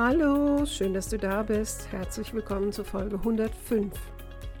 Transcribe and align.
Hallo, 0.00 0.64
schön, 0.64 0.94
dass 0.94 1.08
du 1.08 1.18
da 1.18 1.42
bist. 1.42 1.90
Herzlich 1.90 2.32
willkommen 2.32 2.70
zur 2.70 2.84
Folge 2.84 3.16
105. 3.16 3.92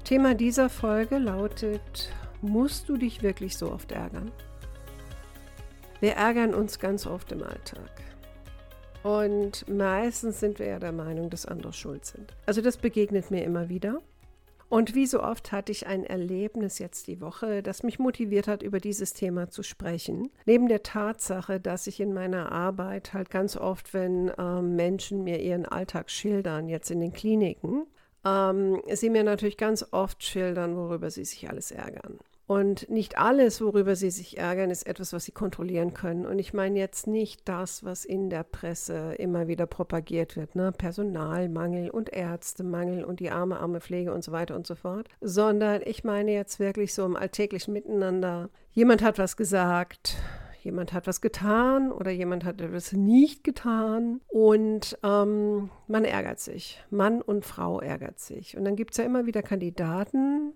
Thema 0.02 0.34
dieser 0.34 0.68
Folge 0.68 1.18
lautet, 1.18 2.10
musst 2.42 2.88
du 2.88 2.96
dich 2.96 3.22
wirklich 3.22 3.56
so 3.56 3.70
oft 3.70 3.92
ärgern? 3.92 4.32
Wir 6.00 6.14
ärgern 6.14 6.54
uns 6.54 6.80
ganz 6.80 7.06
oft 7.06 7.30
im 7.30 7.44
Alltag. 7.44 7.88
Und 9.04 9.68
meistens 9.68 10.40
sind 10.40 10.58
wir 10.58 10.66
ja 10.66 10.80
der 10.80 10.90
Meinung, 10.90 11.30
dass 11.30 11.46
andere 11.46 11.72
schuld 11.72 12.04
sind. 12.04 12.34
Also 12.44 12.60
das 12.60 12.76
begegnet 12.76 13.30
mir 13.30 13.44
immer 13.44 13.68
wieder. 13.68 14.00
Und 14.68 14.94
wie 14.94 15.06
so 15.06 15.22
oft 15.22 15.50
hatte 15.50 15.72
ich 15.72 15.86
ein 15.86 16.04
Erlebnis 16.04 16.78
jetzt 16.78 17.06
die 17.06 17.20
Woche, 17.20 17.62
das 17.62 17.82
mich 17.82 17.98
motiviert 17.98 18.48
hat, 18.48 18.62
über 18.62 18.80
dieses 18.80 19.14
Thema 19.14 19.48
zu 19.48 19.62
sprechen. 19.62 20.30
Neben 20.44 20.68
der 20.68 20.82
Tatsache, 20.82 21.58
dass 21.58 21.86
ich 21.86 22.00
in 22.00 22.12
meiner 22.12 22.52
Arbeit 22.52 23.14
halt 23.14 23.30
ganz 23.30 23.56
oft, 23.56 23.94
wenn 23.94 24.28
äh, 24.28 24.60
Menschen 24.60 25.24
mir 25.24 25.40
ihren 25.40 25.64
Alltag 25.64 26.10
schildern, 26.10 26.68
jetzt 26.68 26.90
in 26.90 27.00
den 27.00 27.14
Kliniken, 27.14 27.86
ähm, 28.26 28.82
sie 28.92 29.08
mir 29.08 29.24
natürlich 29.24 29.56
ganz 29.56 29.86
oft 29.90 30.22
schildern, 30.22 30.76
worüber 30.76 31.10
sie 31.10 31.24
sich 31.24 31.48
alles 31.48 31.70
ärgern. 31.70 32.18
Und 32.48 32.88
nicht 32.88 33.18
alles, 33.18 33.60
worüber 33.60 33.94
sie 33.94 34.10
sich 34.10 34.38
ärgern, 34.38 34.70
ist 34.70 34.86
etwas, 34.86 35.12
was 35.12 35.26
sie 35.26 35.32
kontrollieren 35.32 35.92
können. 35.92 36.24
Und 36.24 36.38
ich 36.38 36.54
meine 36.54 36.78
jetzt 36.78 37.06
nicht 37.06 37.46
das, 37.46 37.84
was 37.84 38.06
in 38.06 38.30
der 38.30 38.42
Presse 38.42 39.14
immer 39.18 39.48
wieder 39.48 39.66
propagiert 39.66 40.34
wird, 40.34 40.54
ne? 40.54 40.72
Personalmangel 40.72 41.90
und 41.90 42.10
Ärztemangel 42.10 43.04
und 43.04 43.20
die 43.20 43.30
arme, 43.30 43.60
arme 43.60 43.82
Pflege 43.82 44.14
und 44.14 44.24
so 44.24 44.32
weiter 44.32 44.56
und 44.56 44.66
so 44.66 44.76
fort, 44.76 45.10
sondern 45.20 45.82
ich 45.84 46.04
meine 46.04 46.32
jetzt 46.32 46.58
wirklich 46.58 46.94
so 46.94 47.04
im 47.04 47.16
alltäglichen 47.16 47.74
Miteinander. 47.74 48.48
Jemand 48.72 49.02
hat 49.02 49.18
was 49.18 49.36
gesagt, 49.36 50.16
jemand 50.62 50.94
hat 50.94 51.06
was 51.06 51.20
getan 51.20 51.92
oder 51.92 52.10
jemand 52.10 52.44
hat 52.44 52.60
etwas 52.62 52.92
nicht 52.92 53.44
getan 53.44 54.20
und 54.28 54.98
ähm, 55.02 55.70
man 55.86 56.04
ärgert 56.04 56.40
sich. 56.40 56.82
Mann 56.88 57.20
und 57.20 57.44
Frau 57.44 57.80
ärgert 57.80 58.20
sich. 58.20 58.56
Und 58.56 58.64
dann 58.64 58.76
gibt 58.76 58.92
es 58.92 58.96
ja 58.96 59.04
immer 59.04 59.26
wieder 59.26 59.42
Kandidaten, 59.42 60.54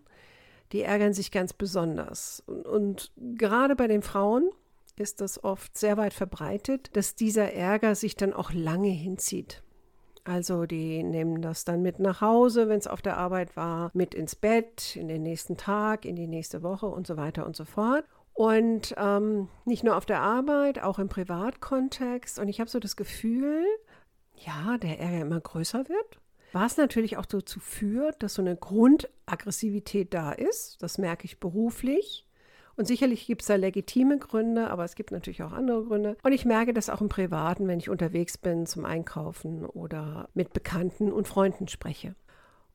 die 0.73 0.83
ärgern 0.83 1.13
sich 1.13 1.31
ganz 1.31 1.53
besonders. 1.53 2.43
Und, 2.47 2.67
und 2.67 3.13
gerade 3.17 3.77
bei 3.77 3.87
den 3.87 4.03
Frauen 4.03 4.51
ist 4.97 5.21
das 5.21 5.43
oft 5.43 5.77
sehr 5.77 5.97
weit 5.97 6.15
verbreitet, 6.15 6.91
dass 6.97 7.15
dieser 7.15 7.53
Ärger 7.53 7.95
sich 7.95 8.17
dann 8.17 8.33
auch 8.33 8.53
lange 8.53 8.89
hinzieht. 8.89 9.63
Also 10.25 10.67
die 10.67 11.03
nehmen 11.03 11.43
das 11.43 11.65
dann 11.65 11.83
mit 11.83 11.99
nach 11.99 12.21
Hause, 12.21 12.69
wenn 12.69 12.79
es 12.79 12.87
auf 12.87 13.03
der 13.03 13.17
Arbeit 13.17 13.57
war, 13.57 13.91
mit 13.93 14.15
ins 14.15 14.37
Bett, 14.37 14.95
in 14.95 15.09
den 15.09 15.23
nächsten 15.23 15.57
Tag, 15.57 16.05
in 16.05 16.15
die 16.15 16.29
nächste 16.29 16.63
Woche 16.63 16.87
und 16.87 17.07
so 17.07 17.17
weiter 17.17 17.45
und 17.45 17.57
so 17.57 17.65
fort. 17.65 18.05
Und 18.33 18.95
ähm, 18.97 19.49
nicht 19.65 19.83
nur 19.83 19.97
auf 19.97 20.07
der 20.07 20.21
Arbeit, 20.21 20.83
auch 20.83 20.99
im 20.99 21.09
Privatkontext. 21.09 22.39
Und 22.39 22.49
ich 22.49 22.61
habe 22.61 22.71
so 22.71 22.79
das 22.79 22.97
Gefühl, 22.97 23.65
ja, 24.37 24.79
der 24.79 25.01
Ärger 25.01 25.23
immer 25.23 25.41
größer 25.41 25.89
wird 25.89 26.22
was 26.53 26.77
natürlich 26.77 27.17
auch 27.17 27.27
dazu 27.27 27.61
führt, 27.61 28.23
dass 28.23 28.35
so 28.35 28.43
eine 28.43 28.57
Grundaggressivität 28.57 30.15
da 30.15 30.33
ist. 30.33 30.83
Das 30.83 30.99
merke 30.99 31.25
ich 31.25 31.41
beruflich. 31.41 32.27
Und 32.77 32.87
sicherlich 32.87 33.27
gibt 33.27 33.43
es 33.43 33.49
da 33.49 33.57
legitime 33.57 34.19
Gründe, 34.19 34.71
aber 34.71 34.85
es 34.85 34.95
gibt 34.95 35.11
natürlich 35.11 35.43
auch 35.43 35.53
andere 35.53 35.85
Gründe. 35.85 36.17
Und 36.23 36.33
ich 36.33 36.45
merke 36.45 36.73
das 36.73 36.89
auch 36.89 37.01
im 37.01 37.09
Privaten, 37.09 37.69
wenn 37.69 37.79
ich 37.79 37.91
unterwegs 37.91 38.39
bin 38.39 38.67
zum 38.67 38.85
Einkaufen 38.85 39.67
oder 39.67 40.29
mit 40.35 40.53
Bekannten 40.53 41.13
und 41.13 41.29
Freunden 41.29 41.69
spreche. 41.69 42.15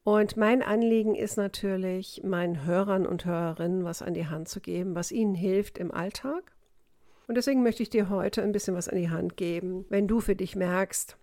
Und 0.03 0.37
mein 0.37 0.61
Anliegen 0.61 1.15
ist 1.15 1.35
natürlich, 1.35 2.21
meinen 2.23 2.63
Hörern 2.63 3.05
und 3.05 3.25
Hörerinnen 3.25 3.83
was 3.83 4.01
an 4.01 4.13
die 4.13 4.27
Hand 4.27 4.47
zu 4.47 4.61
geben, 4.61 4.95
was 4.95 5.11
ihnen 5.11 5.35
hilft 5.35 5.77
im 5.77 5.91
Alltag. 5.91 6.53
Und 7.27 7.35
deswegen 7.35 7.61
möchte 7.61 7.83
ich 7.83 7.89
dir 7.89 8.09
heute 8.09 8.41
ein 8.41 8.53
bisschen 8.53 8.75
was 8.75 8.87
an 8.87 8.97
die 8.97 9.09
Hand 9.09 9.35
geben, 9.35 9.85
wenn 9.89 10.07
du 10.07 10.21
für 10.21 10.35
dich 10.35 10.55
merkst, 10.55 11.17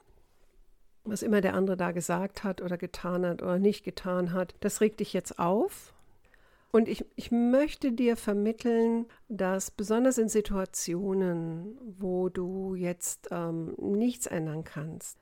was 1.05 1.23
immer 1.23 1.41
der 1.41 1.55
andere 1.55 1.77
da 1.77 1.93
gesagt 1.93 2.45
hat 2.45 2.61
oder 2.61 2.77
getan 2.79 3.27
hat 3.27 3.43
oder 3.43 3.59
nicht 3.59 3.85
getan 3.85 4.33
hat, 4.33 4.55
das 4.61 4.81
regt 4.81 5.01
dich 5.01 5.13
jetzt 5.13 5.39
auf. 5.39 5.93
Und 6.73 6.89
ich, 6.89 7.05
ich 7.15 7.31
möchte 7.31 7.93
dir 7.93 8.17
vermitteln, 8.17 9.07
dass 9.29 9.71
besonders 9.71 10.19
in 10.19 10.29
Situationen, 10.29 11.79
wo 11.99 12.29
du 12.29 12.75
jetzt 12.75 13.29
ähm, 13.31 13.75
nichts 13.79 14.27
ändern 14.27 14.65
kannst, 14.65 15.19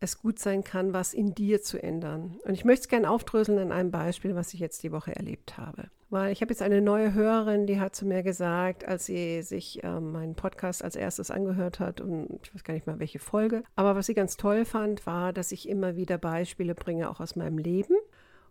es 0.00 0.18
gut 0.18 0.38
sein 0.38 0.62
kann, 0.62 0.92
was 0.92 1.14
in 1.14 1.34
dir 1.34 1.62
zu 1.62 1.82
ändern. 1.82 2.38
Und 2.44 2.54
ich 2.54 2.64
möchte 2.64 2.82
es 2.82 2.88
gerne 2.88 3.10
aufdröseln 3.10 3.58
an 3.58 3.72
einem 3.72 3.90
Beispiel, 3.90 4.34
was 4.34 4.52
ich 4.54 4.60
jetzt 4.60 4.82
die 4.82 4.92
Woche 4.92 5.16
erlebt 5.16 5.56
habe. 5.56 5.90
Weil 6.08 6.32
ich 6.32 6.40
habe 6.40 6.52
jetzt 6.52 6.62
eine 6.62 6.80
neue 6.80 7.14
Hörerin, 7.14 7.66
die 7.66 7.80
hat 7.80 7.96
zu 7.96 8.06
mir 8.06 8.22
gesagt, 8.22 8.86
als 8.86 9.06
sie 9.06 9.42
sich 9.42 9.82
äh, 9.82 10.00
meinen 10.00 10.36
Podcast 10.36 10.84
als 10.84 10.94
erstes 10.94 11.32
angehört 11.32 11.80
hat 11.80 12.00
und 12.00 12.40
ich 12.44 12.54
weiß 12.54 12.62
gar 12.62 12.74
nicht 12.74 12.86
mal 12.86 13.00
welche 13.00 13.18
Folge, 13.18 13.64
aber 13.74 13.96
was 13.96 14.06
sie 14.06 14.14
ganz 14.14 14.36
toll 14.36 14.64
fand, 14.64 15.04
war, 15.04 15.32
dass 15.32 15.50
ich 15.50 15.68
immer 15.68 15.96
wieder 15.96 16.16
Beispiele 16.16 16.76
bringe, 16.76 17.10
auch 17.10 17.18
aus 17.18 17.34
meinem 17.34 17.58
Leben 17.58 17.96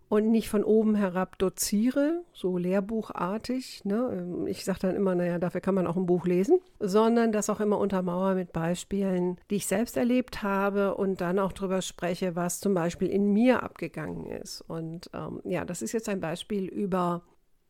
und 0.08 0.30
nicht 0.30 0.48
von 0.48 0.62
oben 0.62 0.94
herab 0.94 1.38
doziere, 1.38 2.22
so 2.32 2.58
lehrbuchartig. 2.58 3.84
Ne? 3.84 4.08
Ähm, 4.12 4.46
ich 4.46 4.64
sage 4.64 4.78
dann 4.80 4.96
immer, 4.96 5.14
naja, 5.14 5.38
dafür 5.38 5.60
kann 5.60 5.74
man 5.74 5.86
auch 5.86 5.96
ein 5.96 6.06
Buch 6.06 6.26
lesen, 6.26 6.60
sondern 6.78 7.32
das 7.32 7.50
auch 7.50 7.60
immer 7.60 7.78
untermauer 7.78 8.34
mit 8.34 8.52
Beispielen, 8.52 9.38
die 9.50 9.56
ich 9.56 9.66
selbst 9.66 9.96
erlebt 9.96 10.42
habe 10.42 10.94
und 10.94 11.20
dann 11.20 11.38
auch 11.38 11.52
darüber 11.52 11.82
spreche, 11.82 12.36
was 12.36 12.60
zum 12.60 12.74
Beispiel 12.74 13.08
in 13.08 13.32
mir 13.32 13.62
abgegangen 13.62 14.26
ist. 14.26 14.60
Und 14.60 15.10
ähm, 15.12 15.40
ja, 15.44 15.64
das 15.64 15.82
ist 15.82 15.92
jetzt 15.92 16.08
ein 16.08 16.20
Beispiel 16.20 16.66
über 16.66 17.22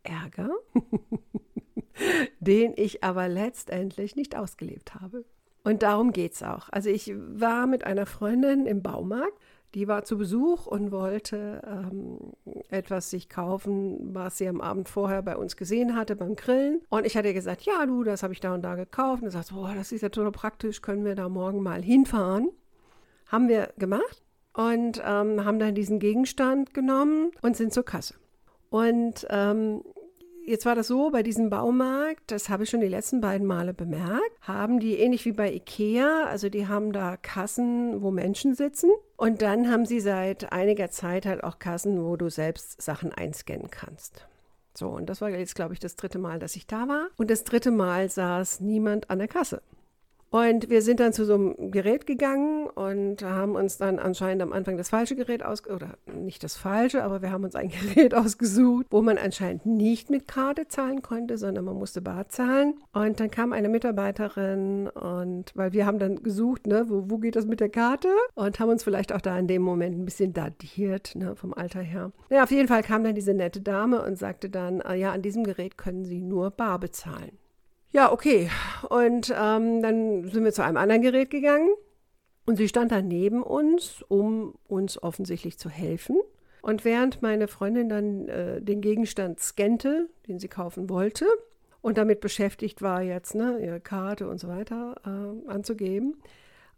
Ärger, 0.02 0.50
den 2.40 2.74
ich 2.76 3.02
aber 3.02 3.28
letztendlich 3.28 4.14
nicht 4.14 4.36
ausgelebt 4.36 4.94
habe. 4.94 5.24
Und 5.64 5.82
darum 5.82 6.12
geht 6.12 6.34
es 6.34 6.44
auch. 6.44 6.68
Also 6.70 6.90
ich 6.90 7.12
war 7.16 7.66
mit 7.66 7.82
einer 7.82 8.06
Freundin 8.06 8.66
im 8.66 8.82
Baumarkt 8.82 9.36
die 9.76 9.88
war 9.88 10.04
zu 10.04 10.16
Besuch 10.16 10.66
und 10.66 10.90
wollte 10.90 11.60
ähm, 11.66 12.18
etwas 12.70 13.10
sich 13.10 13.28
kaufen, 13.28 14.14
was 14.14 14.38
sie 14.38 14.48
am 14.48 14.62
Abend 14.62 14.88
vorher 14.88 15.20
bei 15.20 15.36
uns 15.36 15.54
gesehen 15.54 15.94
hatte 15.94 16.16
beim 16.16 16.34
Grillen. 16.34 16.80
Und 16.88 17.04
ich 17.04 17.14
hatte 17.14 17.34
gesagt, 17.34 17.60
ja 17.66 17.84
du, 17.84 18.02
das 18.02 18.22
habe 18.22 18.32
ich 18.32 18.40
da 18.40 18.54
und 18.54 18.62
da 18.62 18.74
gekauft. 18.74 19.22
Und 19.22 19.30
sagt, 19.30 19.52
boah, 19.52 19.74
das 19.76 19.92
ist 19.92 20.00
ja 20.00 20.08
total 20.08 20.32
praktisch, 20.32 20.80
können 20.80 21.04
wir 21.04 21.14
da 21.14 21.28
morgen 21.28 21.62
mal 21.62 21.82
hinfahren. 21.82 22.48
Haben 23.26 23.48
wir 23.48 23.74
gemacht 23.76 24.22
und 24.54 25.02
ähm, 25.04 25.44
haben 25.44 25.58
dann 25.58 25.74
diesen 25.74 25.98
Gegenstand 25.98 26.72
genommen 26.72 27.32
und 27.42 27.54
sind 27.54 27.74
zur 27.74 27.84
Kasse. 27.84 28.14
Und 28.70 29.26
ähm, 29.28 29.82
Jetzt 30.48 30.64
war 30.64 30.76
das 30.76 30.86
so, 30.86 31.10
bei 31.10 31.24
diesem 31.24 31.50
Baumarkt, 31.50 32.30
das 32.30 32.48
habe 32.48 32.62
ich 32.62 32.70
schon 32.70 32.80
die 32.80 32.86
letzten 32.86 33.20
beiden 33.20 33.48
Male 33.48 33.74
bemerkt, 33.74 34.30
haben 34.42 34.78
die 34.78 34.96
ähnlich 34.96 35.24
wie 35.24 35.32
bei 35.32 35.52
Ikea, 35.52 36.22
also 36.22 36.48
die 36.48 36.68
haben 36.68 36.92
da 36.92 37.16
Kassen, 37.16 38.00
wo 38.00 38.12
Menschen 38.12 38.54
sitzen. 38.54 38.92
Und 39.16 39.42
dann 39.42 39.68
haben 39.68 39.86
sie 39.86 39.98
seit 39.98 40.52
einiger 40.52 40.88
Zeit 40.88 41.26
halt 41.26 41.42
auch 41.42 41.58
Kassen, 41.58 42.04
wo 42.04 42.14
du 42.16 42.30
selbst 42.30 42.80
Sachen 42.80 43.12
einscannen 43.12 43.72
kannst. 43.72 44.28
So, 44.72 44.88
und 44.88 45.10
das 45.10 45.20
war 45.20 45.30
jetzt, 45.30 45.56
glaube 45.56 45.74
ich, 45.74 45.80
das 45.80 45.96
dritte 45.96 46.20
Mal, 46.20 46.38
dass 46.38 46.54
ich 46.54 46.68
da 46.68 46.86
war. 46.86 47.08
Und 47.16 47.28
das 47.28 47.42
dritte 47.42 47.72
Mal 47.72 48.08
saß 48.08 48.60
niemand 48.60 49.10
an 49.10 49.18
der 49.18 49.28
Kasse. 49.28 49.62
Und 50.30 50.68
wir 50.68 50.82
sind 50.82 51.00
dann 51.00 51.12
zu 51.12 51.24
so 51.24 51.34
einem 51.34 51.70
Gerät 51.70 52.06
gegangen 52.06 52.66
und 52.66 53.22
haben 53.22 53.54
uns 53.54 53.78
dann 53.78 53.98
anscheinend 53.98 54.42
am 54.42 54.52
Anfang 54.52 54.76
das 54.76 54.88
falsche 54.88 55.16
Gerät 55.16 55.44
ausgesucht, 55.44 55.82
oder 55.82 55.98
nicht 56.14 56.42
das 56.42 56.56
falsche, 56.56 57.04
aber 57.04 57.22
wir 57.22 57.30
haben 57.30 57.44
uns 57.44 57.54
ein 57.54 57.68
Gerät 57.94 58.14
ausgesucht, 58.14 58.86
wo 58.90 59.02
man 59.02 59.18
anscheinend 59.18 59.66
nicht 59.66 60.10
mit 60.10 60.28
Karte 60.28 60.68
zahlen 60.68 61.02
konnte, 61.02 61.38
sondern 61.38 61.64
man 61.64 61.76
musste 61.76 62.00
bar 62.00 62.28
zahlen. 62.28 62.74
Und 62.92 63.20
dann 63.20 63.30
kam 63.30 63.52
eine 63.52 63.68
Mitarbeiterin 63.68 64.88
und, 64.88 65.52
weil 65.54 65.72
wir 65.72 65.86
haben 65.86 65.98
dann 65.98 66.22
gesucht, 66.22 66.66
ne, 66.66 66.86
wo, 66.88 67.04
wo 67.08 67.18
geht 67.18 67.36
das 67.36 67.46
mit 67.46 67.60
der 67.60 67.68
Karte? 67.68 68.08
Und 68.34 68.58
haben 68.58 68.70
uns 68.70 68.84
vielleicht 68.84 69.12
auch 69.12 69.20
da 69.20 69.38
in 69.38 69.46
dem 69.46 69.62
Moment 69.62 69.96
ein 69.96 70.04
bisschen 70.04 70.32
datiert, 70.32 71.14
ne, 71.14 71.36
vom 71.36 71.54
Alter 71.54 71.80
her. 71.80 72.12
Ja, 72.30 72.42
auf 72.42 72.50
jeden 72.50 72.68
Fall 72.68 72.82
kam 72.82 73.04
dann 73.04 73.14
diese 73.14 73.34
nette 73.34 73.60
Dame 73.60 74.02
und 74.02 74.18
sagte 74.18 74.50
dann, 74.50 74.82
ah, 74.82 74.94
ja, 74.94 75.12
an 75.12 75.22
diesem 75.22 75.44
Gerät 75.44 75.78
können 75.78 76.04
Sie 76.04 76.20
nur 76.20 76.50
bar 76.50 76.78
bezahlen. 76.78 77.38
Ja, 77.92 78.12
okay. 78.12 78.50
Und 78.88 79.34
ähm, 79.36 79.82
dann 79.82 80.28
sind 80.28 80.44
wir 80.44 80.52
zu 80.52 80.62
einem 80.62 80.76
anderen 80.76 81.02
Gerät 81.02 81.30
gegangen 81.30 81.70
und 82.44 82.56
sie 82.56 82.68
stand 82.68 82.92
dann 82.92 83.08
neben 83.08 83.42
uns, 83.42 84.02
um 84.08 84.54
uns 84.68 85.02
offensichtlich 85.02 85.58
zu 85.58 85.68
helfen. 85.68 86.16
Und 86.62 86.84
während 86.84 87.22
meine 87.22 87.48
Freundin 87.48 87.88
dann 87.88 88.28
äh, 88.28 88.60
den 88.60 88.80
Gegenstand 88.80 89.40
scannte, 89.40 90.08
den 90.26 90.38
sie 90.38 90.48
kaufen 90.48 90.88
wollte, 90.88 91.26
und 91.86 91.98
damit 91.98 92.20
beschäftigt 92.20 92.82
war, 92.82 93.00
jetzt 93.00 93.36
ne, 93.36 93.60
ihre 93.64 93.78
Karte 93.78 94.28
und 94.28 94.38
so 94.38 94.48
weiter 94.48 94.96
äh, 95.04 95.48
anzugeben, 95.48 96.16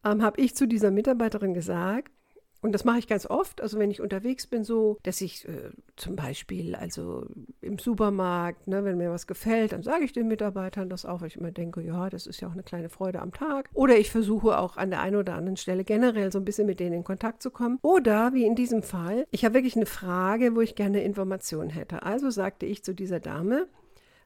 ähm, 0.05 0.23
habe 0.23 0.39
ich 0.39 0.55
zu 0.55 0.69
dieser 0.69 0.91
Mitarbeiterin 0.91 1.55
gesagt, 1.55 2.13
Und 2.61 2.73
das 2.73 2.85
mache 2.85 2.99
ich 2.99 3.07
ganz 3.07 3.27
oft, 3.27 3.61
also 3.61 3.79
wenn 3.79 3.91
ich 3.91 4.01
unterwegs 4.01 4.47
bin, 4.47 4.65
so, 4.65 4.99
dass 5.05 5.21
ich 5.21 5.47
äh, 5.49 5.71
zum 5.97 6.17
Beispiel, 6.17 6.75
also 6.75 7.27
im 7.61 7.79
Supermarkt, 7.79 8.67
ne, 8.67 8.85
wenn 8.85 8.99
mir 8.99 9.11
was 9.11 9.29
gefällt, 9.29 9.73
dann 9.73 9.83
sage 9.83 10.05
ich 10.05 10.13
den 10.13 10.27
Mitarbeitern 10.27 10.89
das 10.89 11.05
auch, 11.05 11.21
weil 11.21 11.29
ich 11.29 11.37
immer 11.37 11.53
denke, 11.53 11.83
ja, 11.83 12.11
das 12.11 12.27
ist 12.27 12.41
ja 12.41 12.49
auch 12.49 12.53
eine 12.53 12.65
kleine 12.65 12.89
Freude 12.89 13.21
am 13.21 13.33
Tag. 13.33 13.71
Oder 13.75 13.97
ich 13.97 14.11
versuche 14.11 14.59
auch 14.59 14.77
an 14.77 14.91
der 14.91 15.01
einen 15.01 15.17
oder 15.17 15.35
anderen 15.35 15.57
Stelle 15.57 15.85
generell 15.85 16.33
so 16.33 16.39
ein 16.39 16.45
bisschen 16.45 16.67
mit 16.67 16.81
denen 16.81 16.95
in 16.95 17.05
Kontakt 17.05 17.43
zu 17.43 17.51
kommen. 17.51 17.79
Oder 17.83 18.33
wie 18.35 18.45
in 18.45 18.57
diesem 18.57 18.83
Fall, 18.83 19.27
ich 19.31 19.45
habe 19.45 19.55
wirklich 19.55 19.77
eine 19.77 19.87
Frage, 19.87 20.57
wo 20.57 20.61
ich 20.61 20.75
gerne 20.75 21.03
Informationen 21.05 21.71
hätte. 21.71 22.03
Also 22.03 22.31
sagte 22.31 22.67
ich 22.67 22.83
zu 22.83 22.93
dieser 22.93 23.21
Dame, 23.21 23.69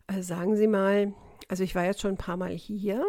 äh, 0.07 0.23
sagen 0.23 0.57
Sie 0.57 0.69
mal, 0.69 1.13
also 1.49 1.65
ich 1.65 1.75
war 1.75 1.85
jetzt 1.85 2.01
schon 2.01 2.13
ein 2.13 2.19
paar 2.19 2.39
Mal 2.39 2.53
hier 2.53 3.05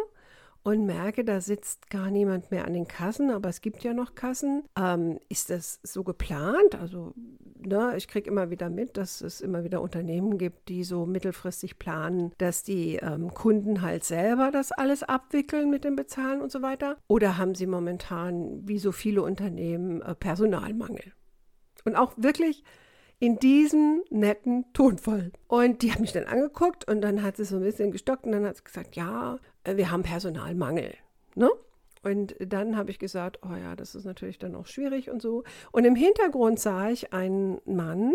und 0.64 0.86
merke, 0.86 1.24
da 1.24 1.40
sitzt 1.42 1.90
gar 1.90 2.10
niemand 2.10 2.50
mehr 2.50 2.64
an 2.64 2.72
den 2.72 2.88
Kassen, 2.88 3.30
aber 3.30 3.50
es 3.50 3.60
gibt 3.60 3.84
ja 3.84 3.92
noch 3.92 4.14
Kassen. 4.14 4.64
Ähm, 4.78 5.20
ist 5.28 5.50
das 5.50 5.78
so 5.82 6.02
geplant? 6.02 6.74
Also, 6.74 7.12
ne, 7.60 7.92
ich 7.96 8.08
kriege 8.08 8.30
immer 8.30 8.48
wieder 8.48 8.70
mit, 8.70 8.96
dass 8.96 9.20
es 9.20 9.42
immer 9.42 9.62
wieder 9.62 9.82
Unternehmen 9.82 10.38
gibt, 10.38 10.70
die 10.70 10.82
so 10.82 11.04
mittelfristig 11.04 11.78
planen, 11.78 12.32
dass 12.38 12.62
die 12.62 12.96
ähm, 12.96 13.34
Kunden 13.34 13.82
halt 13.82 14.04
selber 14.04 14.50
das 14.50 14.72
alles 14.72 15.02
abwickeln 15.02 15.68
mit 15.68 15.84
dem 15.84 15.96
Bezahlen 15.96 16.40
und 16.40 16.50
so 16.50 16.62
weiter. 16.62 16.96
Oder 17.08 17.36
haben 17.36 17.54
sie 17.54 17.66
momentan, 17.66 18.66
wie 18.66 18.78
so 18.78 18.90
viele 18.90 19.22
Unternehmen, 19.22 20.00
äh, 20.00 20.14
Personalmangel? 20.14 21.12
Und 21.84 21.94
auch 21.94 22.14
wirklich 22.16 22.64
in 23.18 23.38
diesem 23.38 24.02
netten 24.10 24.72
Tonfall. 24.72 25.30
Und 25.46 25.82
die 25.82 25.92
hat 25.92 26.00
mich 26.00 26.12
dann 26.12 26.24
angeguckt 26.24 26.88
und 26.88 27.02
dann 27.02 27.22
hat 27.22 27.36
sie 27.36 27.44
so 27.44 27.56
ein 27.56 27.62
bisschen 27.62 27.90
gestockt 27.90 28.24
und 28.24 28.32
dann 28.32 28.46
hat 28.46 28.56
sie 28.56 28.64
gesagt, 28.64 28.96
ja, 28.96 29.38
wir 29.64 29.90
haben 29.90 30.02
Personalmangel. 30.02 30.94
Ne? 31.34 31.50
Und 32.02 32.36
dann 32.38 32.76
habe 32.76 32.90
ich 32.90 32.98
gesagt, 32.98 33.40
oh 33.42 33.54
ja, 33.54 33.76
das 33.76 33.94
ist 33.94 34.04
natürlich 34.04 34.38
dann 34.38 34.54
auch 34.54 34.66
schwierig 34.66 35.10
und 35.10 35.22
so. 35.22 35.44
Und 35.72 35.84
im 35.84 35.96
Hintergrund 35.96 36.60
sah 36.60 36.90
ich 36.90 37.12
einen 37.12 37.60
Mann, 37.64 38.12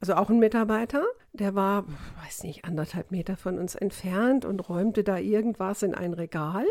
also 0.00 0.14
auch 0.14 0.28
ein 0.28 0.38
Mitarbeiter, 0.38 1.04
der 1.32 1.54
war, 1.54 1.86
weiß 2.24 2.42
nicht, 2.42 2.64
anderthalb 2.64 3.12
Meter 3.12 3.36
von 3.36 3.58
uns 3.58 3.74
entfernt 3.74 4.44
und 4.44 4.68
räumte 4.68 5.04
da 5.04 5.18
irgendwas 5.18 5.82
in 5.82 5.94
ein 5.94 6.14
Regal, 6.14 6.66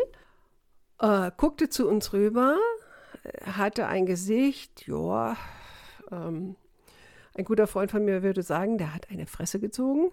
äh, 1.00 1.30
guckte 1.36 1.68
zu 1.68 1.88
uns 1.88 2.12
rüber, 2.12 2.56
hatte 3.44 3.86
ein 3.86 4.06
Gesicht, 4.06 4.86
ja, 4.86 5.36
ähm, 6.12 6.56
ein 7.34 7.44
guter 7.44 7.66
Freund 7.66 7.90
von 7.90 8.04
mir 8.04 8.22
würde 8.22 8.42
sagen, 8.42 8.78
der 8.78 8.94
hat 8.94 9.10
eine 9.10 9.26
Fresse 9.26 9.60
gezogen 9.60 10.10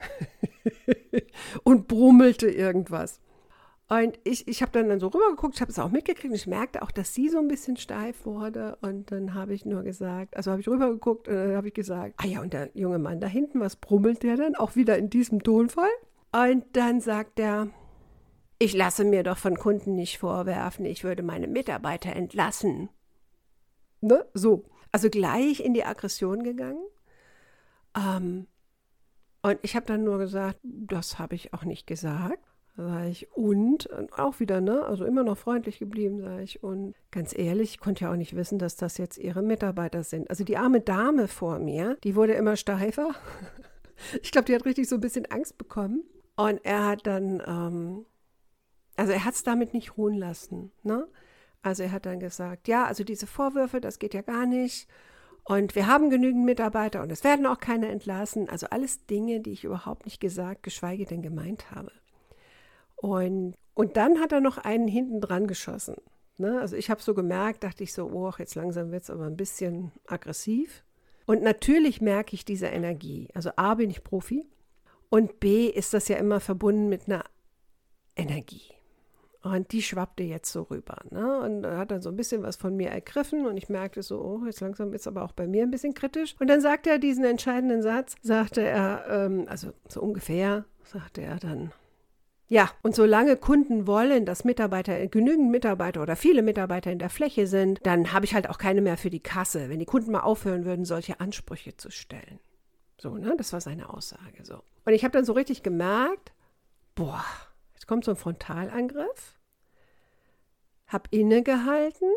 und 1.64 1.88
brummelte 1.88 2.50
irgendwas. 2.50 3.22
Und 3.90 4.18
ich, 4.24 4.48
ich 4.48 4.62
habe 4.62 4.72
dann, 4.72 4.90
dann 4.90 5.00
so 5.00 5.08
rübergeguckt, 5.08 5.56
ich 5.56 5.62
habe 5.62 5.72
es 5.72 5.78
auch 5.78 5.92
mitgekriegt 5.92 6.34
ich 6.34 6.48
merkte 6.48 6.82
auch, 6.82 6.92
dass 6.92 7.14
sie 7.14 7.30
so 7.30 7.38
ein 7.38 7.48
bisschen 7.48 7.78
steif 7.78 8.26
wurde. 8.26 8.78
Und 8.82 9.12
dann 9.12 9.34
habe 9.34 9.54
ich 9.54 9.66
nur 9.66 9.84
gesagt, 9.84 10.36
also 10.38 10.52
habe 10.52 10.62
ich 10.62 10.68
rübergeguckt 10.68 11.28
und 11.28 11.36
dann 11.36 11.56
habe 11.56 11.68
ich 11.68 11.74
gesagt, 11.74 12.16
ah 12.18 12.26
ja, 12.26 12.42
und 12.42 12.54
der 12.54 12.70
junge 12.74 13.00
Mann 13.00 13.20
da 13.20 13.28
hinten, 13.28 13.60
was 13.60 13.76
brummelt 13.76 14.24
der 14.24 14.38
dann? 14.38 14.56
Auch 14.56 14.76
wieder 14.76 14.98
in 14.98 15.10
diesem 15.10 15.44
Tonfall. 15.44 15.90
Und 16.32 16.66
dann 16.76 17.02
sagt 17.02 17.40
er, 17.40 17.70
ich 18.58 18.74
lasse 18.74 19.04
mir 19.04 19.24
doch 19.24 19.38
von 19.38 19.58
Kunden 19.58 19.96
nicht 19.96 20.20
vorwerfen, 20.20 20.86
ich 20.86 21.04
würde 21.04 21.22
meine 21.22 21.48
Mitarbeiter 21.48 22.16
entlassen. 22.16 22.90
Ne? 24.02 24.26
So. 24.34 24.66
Also 24.92 25.10
gleich 25.10 25.60
in 25.60 25.74
die 25.74 25.84
Aggression 25.84 26.44
gegangen. 26.44 26.84
Ähm, 27.98 28.48
und 29.42 29.60
ich 29.62 29.76
habe 29.76 29.86
dann 29.86 30.04
nur 30.04 30.18
gesagt, 30.20 30.60
das 30.64 31.20
habe 31.20 31.36
ich 31.36 31.54
auch 31.54 31.66
nicht 31.66 31.88
gesagt. 31.88 32.53
Sag 32.76 33.06
ich, 33.08 33.32
und, 33.32 33.88
auch 34.18 34.40
wieder, 34.40 34.60
ne? 34.60 34.84
Also 34.86 35.06
immer 35.06 35.24
noch 35.24 35.38
freundlich 35.38 35.78
geblieben, 35.78 36.20
sage 36.22 36.42
ich. 36.42 36.64
Und 36.64 36.96
ganz 37.12 37.38
ehrlich, 37.38 37.72
ich 37.72 37.80
konnte 37.80 38.06
ja 38.06 38.12
auch 38.12 38.16
nicht 38.16 38.36
wissen, 38.36 38.58
dass 38.58 38.76
das 38.76 38.98
jetzt 38.98 39.20
ihre 39.20 39.44
Mitarbeiter 39.44 40.04
sind. 40.04 40.30
Also 40.30 40.44
die 40.44 40.58
arme 40.58 40.82
Dame 40.82 41.28
vor 41.28 41.60
mir, 41.60 41.98
die 42.04 42.16
wurde 42.16 42.34
immer 42.34 42.56
steifer. 42.56 43.12
ich 44.24 44.32
glaube, 44.32 44.46
die 44.46 44.56
hat 44.56 44.66
richtig 44.66 44.90
so 44.90 44.96
ein 44.96 45.02
bisschen 45.02 45.28
Angst 45.28 45.58
bekommen. 45.60 46.04
Und 46.36 46.62
er 46.64 46.88
hat 46.88 47.06
dann, 47.06 47.44
ähm, 47.46 48.06
also 48.96 49.12
er 49.14 49.24
hat 49.24 49.36
es 49.36 49.44
damit 49.44 49.76
nicht 49.76 49.98
ruhen 49.98 50.16
lassen, 50.16 50.72
ne? 50.82 51.08
Also 51.62 51.84
er 51.84 51.92
hat 51.92 52.06
dann 52.08 52.20
gesagt, 52.20 52.68
ja, 52.68 52.86
also 52.86 53.04
diese 53.04 53.28
Vorwürfe, 53.28 53.80
das 53.82 54.00
geht 54.00 54.14
ja 54.14 54.22
gar 54.22 54.46
nicht. 54.46 54.90
Und 55.46 55.76
wir 55.76 55.88
haben 55.88 56.10
genügend 56.10 56.44
Mitarbeiter 56.44 57.04
und 57.04 57.12
es 57.12 57.24
werden 57.24 57.46
auch 57.46 57.60
keine 57.60 57.90
entlassen. 57.90 58.50
Also 58.50 58.68
alles 58.70 59.06
Dinge, 59.06 59.42
die 59.42 59.52
ich 59.52 59.64
überhaupt 59.64 60.06
nicht 60.06 60.20
gesagt, 60.20 60.64
geschweige 60.64 61.06
denn 61.06 61.22
gemeint 61.22 61.72
habe. 61.72 61.92
Und, 63.04 63.56
und 63.74 63.98
dann 63.98 64.22
hat 64.22 64.32
er 64.32 64.40
noch 64.40 64.58
einen 64.58 64.88
hinten 64.88 65.20
dran 65.20 65.46
geschossen. 65.46 65.96
Ne? 66.38 66.62
Also 66.62 66.78
ich 66.78 66.90
habe 66.90 67.02
so 67.02 67.14
gemerkt, 67.14 67.66
dachte 67.66 67.84
ich 67.84 67.92
so, 67.92 68.06
oh, 68.06 68.32
jetzt 68.38 68.56
langsam 68.56 68.94
wird 68.94 69.04
es 69.04 69.10
aber 69.10 69.26
ein 69.26 69.36
bisschen 69.36 69.92
aggressiv. 70.08 70.86
Und 71.26 71.42
natürlich 71.42 72.00
merke 72.00 72.34
ich 72.34 72.46
diese 72.46 72.68
Energie. 72.68 73.28
Also 73.34 73.52
A 73.58 73.74
bin 73.76 73.90
ich 73.90 74.06
Profi 74.06 74.46
und 75.10 75.42
B 75.42 75.68
ist 75.68 75.94
das 75.94 76.08
ja 76.08 76.16
immer 76.16 76.40
verbunden 76.40 76.88
mit 76.88 77.10
einer 77.10 77.26
Energie. 78.16 78.72
Und 79.42 79.74
die 79.74 79.82
schwappte 79.82 80.24
jetzt 80.24 80.54
so 80.54 80.62
rüber. 80.62 81.00
Ne? 81.12 81.42
Und 81.42 81.66
hat 81.66 81.92
dann 81.92 82.02
so 82.02 82.08
ein 82.10 82.16
bisschen 82.16 82.42
was 82.42 82.56
von 82.56 82.78
mir 82.78 82.88
ergriffen 82.88 83.46
und 83.46 83.58
ich 83.58 83.68
merkte 83.68 84.02
so, 84.02 84.22
oh, 84.22 84.46
jetzt 84.46 84.62
langsam 84.62 84.94
ist 84.94 85.08
aber 85.08 85.24
auch 85.24 85.34
bei 85.34 85.46
mir 85.46 85.64
ein 85.64 85.72
bisschen 85.72 85.94
kritisch. 85.94 86.38
Und 86.40 86.48
dann 86.48 86.62
sagte 86.62 86.90
er 86.90 87.00
diesen 87.00 87.26
entscheidenden 87.26 87.82
Satz, 87.82 88.16
sagte 88.22 88.62
er, 88.62 89.06
ähm, 89.10 89.46
also 89.50 89.74
so 89.90 90.02
ungefähr, 90.02 90.64
sagte 90.86 91.22
er 91.22 91.36
dann, 91.36 91.74
ja, 92.48 92.70
und 92.82 92.96
solange 92.96 93.38
Kunden 93.38 93.88
wollen, 93.88 94.26
dass 94.26 94.44
Mitarbeiter, 94.44 95.08
genügend 95.08 95.50
Mitarbeiter 95.50 96.02
oder 96.02 96.16
viele 96.16 96.42
Mitarbeiter 96.42 96.92
in 96.92 97.00
der 97.00 97.10
Fläche 97.10 97.48
sind, 97.48 97.80
dann 97.84 98.14
habe 98.14 98.26
ich 98.26 98.36
halt 98.36 98.50
auch 98.50 98.58
keine 98.58 98.82
mehr 98.82 98.98
für 98.98 99.10
die 99.10 99.22
Kasse, 99.22 99.70
wenn 99.70 99.80
die 99.80 99.86
Kunden 99.86 100.12
mal 100.12 100.22
aufhören 100.22 100.66
würden, 100.66 100.86
solche 100.86 101.20
Ansprüche 101.20 101.78
zu 101.78 101.90
stellen. 101.90 102.40
So, 102.98 103.18
ne? 103.18 103.36
Das 103.38 103.54
war 103.54 103.62
seine 103.62 103.90
Aussage. 103.90 104.44
So. 104.44 104.62
Und 104.86 104.94
ich 104.94 105.04
habe 105.04 105.14
dann 105.14 105.26
so 105.26 105.34
richtig 105.34 105.64
gemerkt, 105.64 106.32
boah, 106.96 107.24
Jetzt 107.84 107.90
kommt 107.90 108.06
so 108.06 108.12
ein 108.12 108.18
Frontalangriff. 108.18 109.38
Hab 110.88 111.10
innegehalten. 111.12 112.08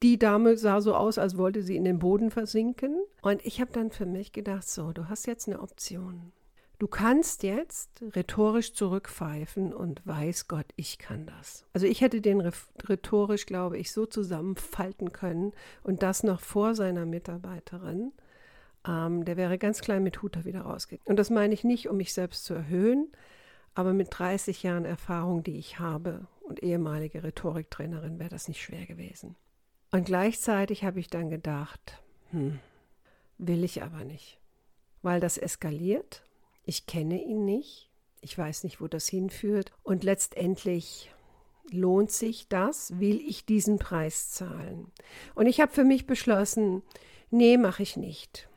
Die 0.00 0.16
Dame 0.16 0.56
sah 0.56 0.80
so 0.80 0.94
aus, 0.94 1.18
als 1.18 1.36
wollte 1.36 1.60
sie 1.60 1.74
in 1.74 1.82
den 1.82 1.98
Boden 1.98 2.30
versinken. 2.30 3.02
Und 3.20 3.44
ich 3.44 3.60
habe 3.60 3.72
dann 3.72 3.90
für 3.90 4.06
mich 4.06 4.30
gedacht, 4.30 4.68
so, 4.68 4.92
du 4.92 5.08
hast 5.08 5.26
jetzt 5.26 5.48
eine 5.48 5.60
Option. 5.60 6.30
Du 6.78 6.86
kannst 6.86 7.42
jetzt 7.42 7.90
rhetorisch 8.14 8.72
zurückpfeifen 8.72 9.74
und 9.74 10.06
weiß 10.06 10.46
Gott, 10.46 10.66
ich 10.76 10.98
kann 10.98 11.26
das. 11.26 11.64
Also 11.72 11.86
ich 11.86 12.00
hätte 12.00 12.20
den 12.20 12.40
rhetorisch, 12.40 13.46
glaube 13.46 13.78
ich, 13.78 13.90
so 13.90 14.06
zusammenfalten 14.06 15.12
können 15.12 15.52
und 15.82 16.04
das 16.04 16.22
noch 16.22 16.40
vor 16.40 16.76
seiner 16.76 17.04
Mitarbeiterin. 17.04 18.12
Ähm, 18.86 19.24
der 19.24 19.36
wäre 19.36 19.58
ganz 19.58 19.80
klein 19.80 20.04
mit 20.04 20.22
Huter 20.22 20.44
wieder 20.44 20.60
rausgegangen. 20.60 21.08
Und 21.08 21.16
das 21.16 21.30
meine 21.30 21.52
ich 21.52 21.64
nicht, 21.64 21.88
um 21.88 21.96
mich 21.96 22.12
selbst 22.12 22.44
zu 22.44 22.54
erhöhen, 22.54 23.10
aber 23.74 23.92
mit 23.92 24.08
30 24.16 24.62
Jahren 24.62 24.84
Erfahrung, 24.84 25.42
die 25.42 25.58
ich 25.58 25.80
habe 25.80 26.28
und 26.40 26.62
ehemalige 26.62 27.24
Rhetoriktrainerin, 27.24 28.20
wäre 28.20 28.30
das 28.30 28.46
nicht 28.46 28.62
schwer 28.62 28.86
gewesen. 28.86 29.34
Und 29.90 30.04
gleichzeitig 30.06 30.84
habe 30.84 31.00
ich 31.00 31.08
dann 31.08 31.28
gedacht, 31.28 32.00
hm, 32.30 32.60
will 33.36 33.64
ich 33.64 33.82
aber 33.82 34.04
nicht, 34.04 34.38
weil 35.02 35.18
das 35.18 35.38
eskaliert. 35.38 36.22
Ich 36.68 36.84
kenne 36.84 37.24
ihn 37.24 37.46
nicht. 37.46 37.88
Ich 38.20 38.36
weiß 38.36 38.64
nicht, 38.64 38.82
wo 38.82 38.88
das 38.88 39.08
hinführt. 39.08 39.72
Und 39.84 40.04
letztendlich 40.04 41.10
lohnt 41.70 42.10
sich 42.10 42.46
das? 42.48 43.00
Will 43.00 43.22
ich 43.26 43.46
diesen 43.46 43.78
Preis 43.78 44.32
zahlen? 44.32 44.92
Und 45.34 45.46
ich 45.46 45.62
habe 45.62 45.72
für 45.72 45.84
mich 45.84 46.06
beschlossen, 46.06 46.82
nee, 47.30 47.56
mache 47.56 47.82
ich 47.82 47.96
nicht. 47.96 48.50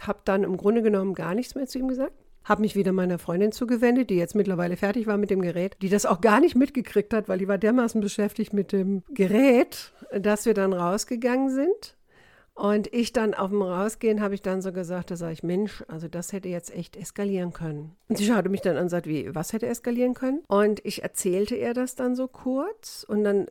Habe 0.00 0.18
dann 0.24 0.42
im 0.42 0.56
Grunde 0.56 0.82
genommen 0.82 1.14
gar 1.14 1.36
nichts 1.36 1.54
mehr 1.54 1.68
zu 1.68 1.78
ihm 1.78 1.86
gesagt 1.86 2.12
habe 2.42 2.62
mich 2.62 2.74
wieder 2.74 2.92
meiner 2.92 3.18
Freundin 3.18 3.52
zugewendet, 3.52 4.08
die 4.08 4.16
jetzt 4.16 4.34
mittlerweile 4.34 4.78
fertig 4.78 5.06
war 5.06 5.18
mit 5.18 5.28
dem 5.28 5.42
Gerät, 5.42 5.76
die 5.82 5.90
das 5.90 6.06
auch 6.06 6.22
gar 6.22 6.40
nicht 6.40 6.56
mitgekriegt 6.56 7.12
hat, 7.12 7.28
weil 7.28 7.38
die 7.38 7.46
war 7.46 7.58
dermaßen 7.58 8.00
beschäftigt 8.00 8.54
mit 8.54 8.72
dem 8.72 9.02
Gerät, 9.10 9.92
dass 10.18 10.46
wir 10.46 10.54
dann 10.54 10.72
rausgegangen 10.72 11.50
sind. 11.50 11.97
Und 12.58 12.92
ich 12.92 13.12
dann 13.12 13.34
auf 13.34 13.50
dem 13.50 13.62
Rausgehen 13.62 14.20
habe 14.20 14.34
ich 14.34 14.42
dann 14.42 14.62
so 14.62 14.72
gesagt, 14.72 15.12
da 15.12 15.16
sage 15.16 15.32
ich, 15.32 15.44
Mensch, 15.44 15.84
also 15.86 16.08
das 16.08 16.32
hätte 16.32 16.48
jetzt 16.48 16.74
echt 16.74 16.96
eskalieren 16.96 17.52
können. 17.52 17.94
Und 18.08 18.18
sie 18.18 18.26
schaute 18.26 18.48
mich 18.48 18.62
dann 18.62 18.76
an 18.76 18.82
und 18.82 18.88
sagt, 18.88 19.06
wie, 19.06 19.32
was 19.32 19.52
hätte 19.52 19.68
eskalieren 19.68 20.14
können? 20.14 20.42
Und 20.48 20.84
ich 20.84 21.04
erzählte 21.04 21.54
ihr 21.54 21.72
das 21.72 21.94
dann 21.94 22.16
so 22.16 22.26
kurz 22.26 23.06
und 23.08 23.22
dann 23.22 23.46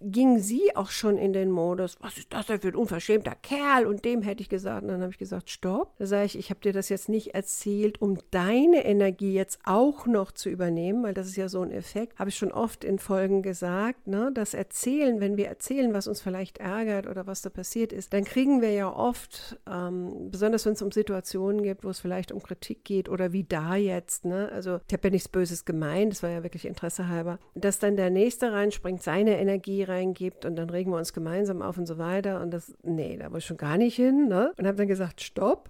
ging 0.00 0.38
sie 0.38 0.74
auch 0.76 0.90
schon 0.90 1.18
in 1.18 1.32
den 1.32 1.50
Modus, 1.50 1.96
was 2.00 2.16
ist 2.16 2.32
das 2.32 2.46
denn 2.46 2.60
für 2.60 2.68
ein 2.68 2.74
unverschämter 2.74 3.34
Kerl? 3.34 3.86
Und 3.86 4.04
dem 4.04 4.22
hätte 4.22 4.42
ich 4.42 4.48
gesagt, 4.48 4.82
und 4.82 4.88
dann 4.88 5.02
habe 5.02 5.12
ich 5.12 5.18
gesagt, 5.18 5.50
stopp. 5.50 5.96
Da 5.98 6.06
sage 6.06 6.24
ich, 6.24 6.38
ich 6.38 6.50
habe 6.50 6.60
dir 6.60 6.72
das 6.72 6.88
jetzt 6.88 7.08
nicht 7.08 7.34
erzählt, 7.34 8.00
um 8.00 8.18
deine 8.30 8.84
Energie 8.84 9.34
jetzt 9.34 9.60
auch 9.64 10.06
noch 10.06 10.32
zu 10.32 10.48
übernehmen, 10.48 11.02
weil 11.02 11.14
das 11.14 11.26
ist 11.26 11.36
ja 11.36 11.48
so 11.48 11.60
ein 11.62 11.70
Effekt. 11.70 12.18
Habe 12.18 12.30
ich 12.30 12.36
schon 12.36 12.52
oft 12.52 12.84
in 12.84 12.98
Folgen 12.98 13.42
gesagt, 13.42 14.06
ne? 14.06 14.30
das 14.32 14.54
Erzählen, 14.54 15.20
wenn 15.20 15.36
wir 15.36 15.48
erzählen, 15.48 15.92
was 15.92 16.08
uns 16.08 16.20
vielleicht 16.20 16.58
ärgert 16.58 17.06
oder 17.06 17.26
was 17.26 17.42
da 17.42 17.50
passiert 17.50 17.92
ist, 17.92 18.12
dann 18.12 18.24
kriegen 18.24 18.62
wir 18.62 18.72
ja 18.72 18.90
oft, 18.90 19.58
ähm, 19.70 20.30
besonders 20.30 20.64
wenn 20.64 20.72
es 20.72 20.82
um 20.82 20.92
Situationen 20.92 21.62
geht, 21.62 21.84
wo 21.84 21.90
es 21.90 22.00
vielleicht 22.00 22.32
um 22.32 22.42
Kritik 22.42 22.84
geht 22.84 23.08
oder 23.08 23.32
wie 23.32 23.44
da 23.44 23.76
jetzt, 23.76 24.24
ne? 24.24 24.50
also 24.52 24.80
ich 24.86 24.94
habe 24.94 25.08
ja 25.08 25.10
nichts 25.10 25.28
Böses 25.28 25.64
gemeint, 25.64 26.12
das 26.12 26.22
war 26.22 26.30
ja 26.30 26.42
wirklich 26.42 26.64
Interesse 26.64 27.08
halber, 27.08 27.38
dass 27.54 27.78
dann 27.78 27.96
der 27.96 28.10
Nächste 28.10 28.52
reinspringt, 28.52 29.02
seine 29.02 29.38
Energie 29.38 29.82
reingibt 29.90 30.44
und 30.44 30.56
dann 30.56 30.70
regen 30.70 30.90
wir 30.90 30.98
uns 30.98 31.12
gemeinsam 31.12 31.60
auf 31.60 31.76
und 31.76 31.86
so 31.86 31.98
weiter. 31.98 32.40
Und 32.40 32.52
das, 32.52 32.72
nee, 32.82 33.16
da 33.16 33.24
wollte 33.24 33.38
ich 33.38 33.44
schon 33.46 33.56
gar 33.56 33.76
nicht 33.76 33.96
hin. 33.96 34.28
Ne? 34.28 34.52
Und 34.56 34.66
habe 34.66 34.78
dann 34.78 34.88
gesagt, 34.88 35.20
stopp. 35.20 35.68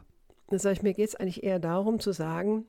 Dann 0.48 0.58
sage 0.58 0.74
ich, 0.74 0.82
mir 0.82 0.94
geht 0.94 1.08
es 1.08 1.14
eigentlich 1.16 1.42
eher 1.42 1.58
darum 1.58 2.00
zu 2.00 2.12
sagen, 2.12 2.66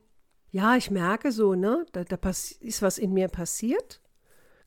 ja, 0.50 0.76
ich 0.76 0.90
merke 0.90 1.32
so, 1.32 1.54
ne, 1.54 1.86
da, 1.92 2.04
da 2.04 2.16
ist 2.28 2.82
was 2.82 2.98
in 2.98 3.12
mir 3.12 3.28
passiert. 3.28 4.00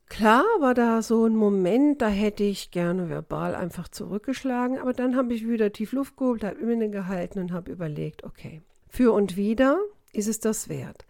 Klar 0.08 0.44
war 0.60 0.74
da 0.74 1.02
so 1.02 1.26
ein 1.26 1.36
Moment, 1.36 2.02
da 2.02 2.08
hätte 2.08 2.44
ich 2.44 2.72
gerne 2.72 3.10
verbal 3.10 3.56
einfach 3.56 3.88
zurückgeschlagen, 3.88 4.78
aber 4.78 4.94
dann 4.94 5.16
habe 5.16 5.34
ich 5.34 5.48
wieder 5.48 5.72
tief 5.72 5.94
Luft 5.94 6.18
geholt, 6.18 6.44
habe 6.44 6.60
immer 6.60 6.88
gehalten 6.88 7.40
und 7.40 7.52
habe 7.52 7.72
überlegt, 7.72 8.24
okay, 8.24 8.62
für 8.88 9.14
und 9.14 9.36
wieder 9.36 9.80
ist 10.14 10.28
es 10.28 10.40
das 10.40 10.70
wert. 10.70 11.06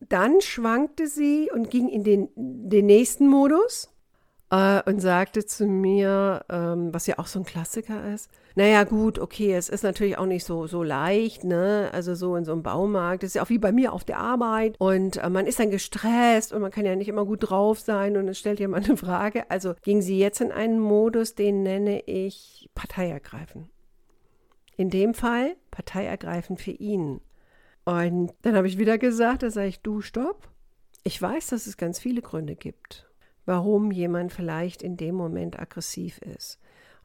Dann 0.00 0.40
schwankte 0.40 1.08
sie 1.08 1.50
und 1.52 1.70
ging 1.70 1.88
in 1.88 2.04
den, 2.04 2.28
den 2.36 2.86
nächsten 2.86 3.28
Modus 3.28 3.90
äh, 4.56 4.82
und 4.86 5.00
sagte 5.00 5.44
zu 5.44 5.66
mir, 5.66 6.44
ähm, 6.48 6.92
was 6.92 7.06
ja 7.06 7.18
auch 7.18 7.26
so 7.26 7.38
ein 7.40 7.44
Klassiker 7.44 8.12
ist, 8.12 8.30
naja 8.54 8.84
gut, 8.84 9.18
okay, 9.18 9.54
es 9.54 9.68
ist 9.68 9.84
natürlich 9.84 10.16
auch 10.16 10.26
nicht 10.26 10.44
so, 10.44 10.66
so 10.66 10.82
leicht, 10.82 11.44
ne? 11.44 11.90
Also 11.92 12.14
so 12.14 12.36
in 12.36 12.44
so 12.46 12.52
einem 12.52 12.62
Baumarkt, 12.62 13.22
das 13.22 13.28
ist 13.28 13.34
ja 13.34 13.42
auch 13.42 13.50
wie 13.50 13.58
bei 13.58 13.70
mir 13.70 13.92
auf 13.92 14.04
der 14.04 14.18
Arbeit 14.18 14.76
und 14.78 15.18
äh, 15.18 15.28
man 15.28 15.46
ist 15.46 15.58
dann 15.58 15.70
gestresst 15.70 16.52
und 16.52 16.62
man 16.62 16.70
kann 16.70 16.86
ja 16.86 16.96
nicht 16.96 17.08
immer 17.08 17.26
gut 17.26 17.50
drauf 17.50 17.80
sein 17.80 18.16
und 18.16 18.28
es 18.28 18.38
stellt 18.38 18.58
jemand 18.58 18.84
eine 18.88 18.96
Frage. 18.96 19.50
Also 19.50 19.74
ging 19.82 20.00
sie 20.00 20.18
jetzt 20.18 20.40
in 20.40 20.52
einen 20.52 20.80
Modus, 20.80 21.34
den 21.34 21.62
nenne 21.62 22.00
ich 22.06 22.70
Partei 22.74 23.10
ergreifen. 23.10 23.68
In 24.76 24.90
dem 24.90 25.14
Fall 25.14 25.56
Partei 25.70 26.06
ergreifen 26.06 26.56
für 26.56 26.70
ihn. 26.70 27.20
Und 27.84 28.32
dann 28.42 28.56
habe 28.56 28.66
ich 28.66 28.78
wieder 28.78 28.98
gesagt, 28.98 29.42
da 29.42 29.50
sage 29.50 29.68
ich, 29.68 29.80
du, 29.80 30.00
stopp. 30.00 30.48
Ich 31.04 31.20
weiß, 31.22 31.48
dass 31.48 31.66
es 31.66 31.76
ganz 31.76 32.00
viele 32.00 32.20
Gründe 32.20 32.56
gibt, 32.56 33.06
warum 33.46 33.90
jemand 33.90 34.32
vielleicht 34.32 34.82
in 34.82 34.96
dem 34.96 35.14
Moment 35.14 35.58
aggressiv 35.58 36.18
ist. 36.18 36.58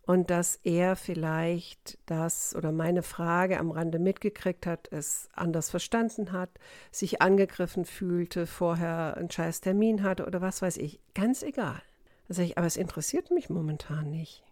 Und 0.03 0.29
dass 0.29 0.59
er 0.63 0.95
vielleicht 0.95 1.99
das 2.07 2.55
oder 2.55 2.71
meine 2.71 3.03
Frage 3.03 3.59
am 3.59 3.71
Rande 3.71 3.99
mitgekriegt 3.99 4.65
hat, 4.65 4.91
es 4.91 5.29
anders 5.33 5.69
verstanden 5.69 6.31
hat, 6.31 6.49
sich 6.91 7.21
angegriffen 7.21 7.85
fühlte, 7.85 8.47
vorher 8.47 9.15
einen 9.15 9.29
scheiß 9.29 9.61
Termin 9.61 10.03
hatte 10.03 10.25
oder 10.25 10.41
was 10.41 10.61
weiß 10.61 10.77
ich. 10.77 10.99
Ganz 11.13 11.43
egal. 11.43 11.81
Da 12.27 12.33
sage 12.33 12.47
ich, 12.47 12.57
aber 12.57 12.67
es 12.67 12.77
interessiert 12.77 13.31
mich 13.31 13.49
momentan 13.49 14.09
nicht 14.09 14.43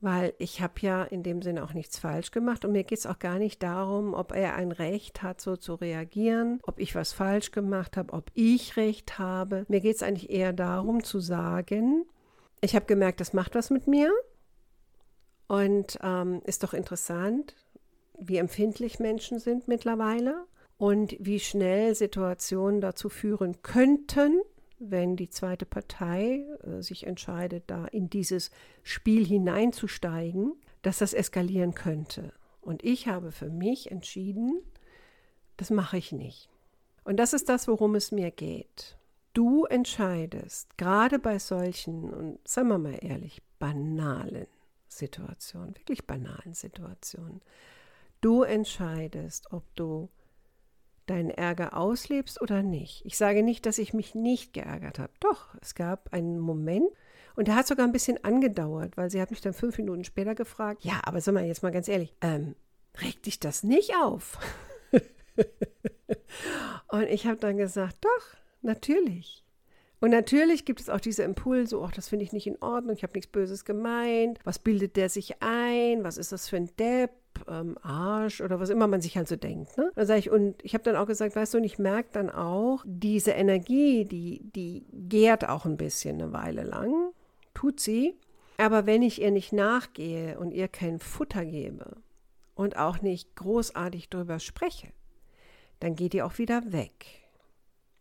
weil 0.00 0.32
ich 0.38 0.60
habe 0.60 0.74
ja 0.80 1.02
in 1.02 1.22
dem 1.22 1.42
Sinne 1.42 1.64
auch 1.64 1.72
nichts 1.72 1.98
falsch 1.98 2.30
gemacht 2.30 2.64
und 2.64 2.72
mir 2.72 2.84
geht 2.84 2.98
es 2.98 3.06
auch 3.06 3.18
gar 3.18 3.38
nicht 3.38 3.62
darum, 3.62 4.14
ob 4.14 4.32
er 4.32 4.54
ein 4.54 4.70
Recht 4.70 5.22
hat, 5.22 5.40
so 5.40 5.56
zu 5.56 5.74
reagieren, 5.74 6.60
ob 6.62 6.78
ich 6.78 6.94
was 6.94 7.12
falsch 7.12 7.50
gemacht 7.50 7.96
habe, 7.96 8.12
ob 8.12 8.30
ich 8.34 8.76
Recht 8.76 9.18
habe. 9.18 9.64
Mir 9.68 9.80
geht 9.80 9.96
es 9.96 10.02
eigentlich 10.02 10.30
eher 10.30 10.52
darum 10.52 11.02
zu 11.02 11.18
sagen, 11.18 12.04
ich 12.60 12.74
habe 12.74 12.86
gemerkt, 12.86 13.20
das 13.20 13.32
macht 13.32 13.54
was 13.54 13.70
mit 13.70 13.86
mir 13.86 14.12
und 15.48 15.98
ähm, 16.02 16.42
ist 16.44 16.62
doch 16.62 16.74
interessant, 16.74 17.56
wie 18.18 18.36
empfindlich 18.36 18.98
Menschen 18.98 19.38
sind 19.38 19.68
mittlerweile 19.68 20.44
und 20.76 21.16
wie 21.18 21.40
schnell 21.40 21.94
Situationen 21.94 22.80
dazu 22.80 23.08
führen 23.08 23.62
könnten, 23.62 24.40
wenn 24.78 25.16
die 25.16 25.30
zweite 25.30 25.66
Partei 25.66 26.44
äh, 26.62 26.82
sich 26.82 27.06
entscheidet, 27.06 27.64
da 27.66 27.86
in 27.86 28.10
dieses 28.10 28.50
Spiel 28.82 29.26
hineinzusteigen, 29.26 30.54
dass 30.82 30.98
das 30.98 31.12
eskalieren 31.12 31.74
könnte. 31.74 32.32
Und 32.60 32.84
ich 32.84 33.08
habe 33.08 33.32
für 33.32 33.50
mich 33.50 33.90
entschieden, 33.90 34.62
das 35.56 35.70
mache 35.70 35.98
ich 35.98 36.12
nicht. 36.12 36.48
Und 37.04 37.16
das 37.16 37.32
ist 37.32 37.48
das, 37.48 37.66
worum 37.68 37.94
es 37.94 38.12
mir 38.12 38.30
geht. 38.30 38.96
Du 39.32 39.64
entscheidest, 39.64 40.76
gerade 40.76 41.18
bei 41.18 41.38
solchen, 41.38 42.12
und 42.12 42.46
sagen 42.46 42.68
wir 42.68 42.78
mal 42.78 42.98
ehrlich, 43.00 43.42
banalen 43.58 44.46
Situationen, 44.88 45.76
wirklich 45.76 46.06
banalen 46.06 46.54
Situationen, 46.54 47.40
du 48.20 48.42
entscheidest, 48.42 49.52
ob 49.52 49.64
du 49.74 50.08
deinen 51.10 51.30
Ärger 51.30 51.76
auslebst 51.76 52.40
oder 52.40 52.62
nicht. 52.62 53.04
Ich 53.04 53.16
sage 53.16 53.42
nicht, 53.42 53.66
dass 53.66 53.78
ich 53.78 53.94
mich 53.94 54.14
nicht 54.14 54.52
geärgert 54.52 54.98
habe. 54.98 55.12
Doch, 55.20 55.54
es 55.60 55.74
gab 55.74 56.12
einen 56.12 56.38
Moment 56.38 56.88
und 57.36 57.48
der 57.48 57.54
hat 57.56 57.66
sogar 57.66 57.86
ein 57.86 57.92
bisschen 57.92 58.22
angedauert, 58.24 58.96
weil 58.96 59.10
sie 59.10 59.20
hat 59.20 59.30
mich 59.30 59.40
dann 59.40 59.52
fünf 59.52 59.78
Minuten 59.78 60.04
später 60.04 60.34
gefragt, 60.34 60.84
ja, 60.84 61.00
aber 61.04 61.20
sag 61.20 61.34
mal 61.34 61.44
jetzt 61.44 61.62
mal 61.62 61.70
ganz 61.70 61.88
ehrlich, 61.88 62.14
ähm, 62.20 62.56
regt 63.00 63.26
dich 63.26 63.38
das 63.40 63.62
nicht 63.62 63.94
auf? 63.94 64.38
und 66.88 67.04
ich 67.04 67.26
habe 67.26 67.36
dann 67.36 67.56
gesagt, 67.56 68.04
doch, 68.04 68.36
natürlich. 68.62 69.44
Und 70.00 70.10
natürlich 70.10 70.64
gibt 70.64 70.80
es 70.80 70.88
auch 70.88 71.00
diese 71.00 71.24
Impulse, 71.24 71.78
oh, 71.78 71.88
das 71.94 72.08
finde 72.08 72.24
ich 72.24 72.32
nicht 72.32 72.46
in 72.46 72.60
Ordnung, 72.62 72.94
ich 72.94 73.02
habe 73.02 73.14
nichts 73.14 73.30
Böses 73.30 73.64
gemeint, 73.64 74.38
was 74.44 74.58
bildet 74.58 74.96
der 74.96 75.08
sich 75.08 75.42
ein, 75.42 76.04
was 76.04 76.18
ist 76.18 76.32
das 76.32 76.48
für 76.48 76.56
ein 76.56 76.70
Depp, 76.76 77.10
ähm, 77.48 77.76
Arsch 77.82 78.40
oder 78.40 78.60
was 78.60 78.70
immer 78.70 78.86
man 78.86 79.00
sich 79.00 79.16
halt 79.16 79.28
so 79.28 79.36
denkt. 79.36 79.76
Ne? 79.76 79.90
Da 79.94 80.06
sage 80.06 80.20
ich, 80.20 80.30
und 80.30 80.56
ich 80.64 80.74
habe 80.74 80.84
dann 80.84 80.96
auch 80.96 81.06
gesagt, 81.06 81.36
weißt 81.36 81.54
du, 81.54 81.58
und 81.58 81.64
ich 81.64 81.78
merke 81.78 82.10
dann 82.12 82.30
auch, 82.30 82.84
diese 82.86 83.32
Energie, 83.32 84.04
die, 84.04 84.40
die 84.54 84.84
gärt 84.92 85.48
auch 85.48 85.64
ein 85.64 85.76
bisschen 85.76 86.20
eine 86.20 86.32
Weile 86.32 86.62
lang, 86.62 87.12
tut 87.54 87.80
sie. 87.80 88.14
Aber 88.56 88.86
wenn 88.86 89.02
ich 89.02 89.20
ihr 89.20 89.30
nicht 89.30 89.52
nachgehe 89.52 90.38
und 90.38 90.52
ihr 90.52 90.68
kein 90.68 90.98
Futter 90.98 91.44
gebe 91.44 91.96
und 92.54 92.76
auch 92.76 93.02
nicht 93.02 93.36
großartig 93.36 94.08
drüber 94.08 94.40
spreche, 94.40 94.88
dann 95.80 95.94
geht 95.94 96.12
die 96.12 96.22
auch 96.22 96.38
wieder 96.38 96.72
weg. 96.72 97.17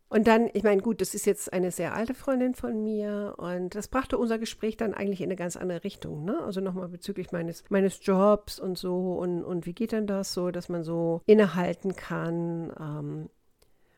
Und 0.10 0.28
dann, 0.28 0.50
ich 0.54 0.64
meine, 0.64 0.82
gut, 0.82 1.02
das 1.02 1.14
ist 1.14 1.26
jetzt 1.26 1.52
eine 1.52 1.70
sehr 1.70 1.94
alte 1.94 2.14
Freundin 2.14 2.56
von 2.56 2.82
mir 2.82 3.36
und 3.38 3.76
das 3.76 3.90
brachte 3.90 4.18
unser 4.18 4.40
Gespräch 4.40 4.78
dann 4.78 4.94
eigentlich 4.94 5.20
in 5.20 5.28
eine 5.28 5.36
ganz 5.36 5.58
andere 5.58 5.84
Richtung. 5.84 6.24
Ne? 6.24 6.42
Also 6.44 6.62
nochmal 6.62 6.88
bezüglich 6.88 7.34
meines, 7.34 7.66
meines 7.70 8.00
Jobs 8.06 8.58
und 8.58 8.78
so 8.78 9.16
und, 9.16 9.44
und 9.44 9.66
wie 9.66 9.74
geht 9.74 9.92
denn 9.92 10.08
das 10.08 10.34
so, 10.34 10.50
dass 10.50 10.70
man 10.70 10.84
so 10.84 11.22
innehalten 11.26 11.98
kann 11.98 12.72
ähm, 12.80 13.30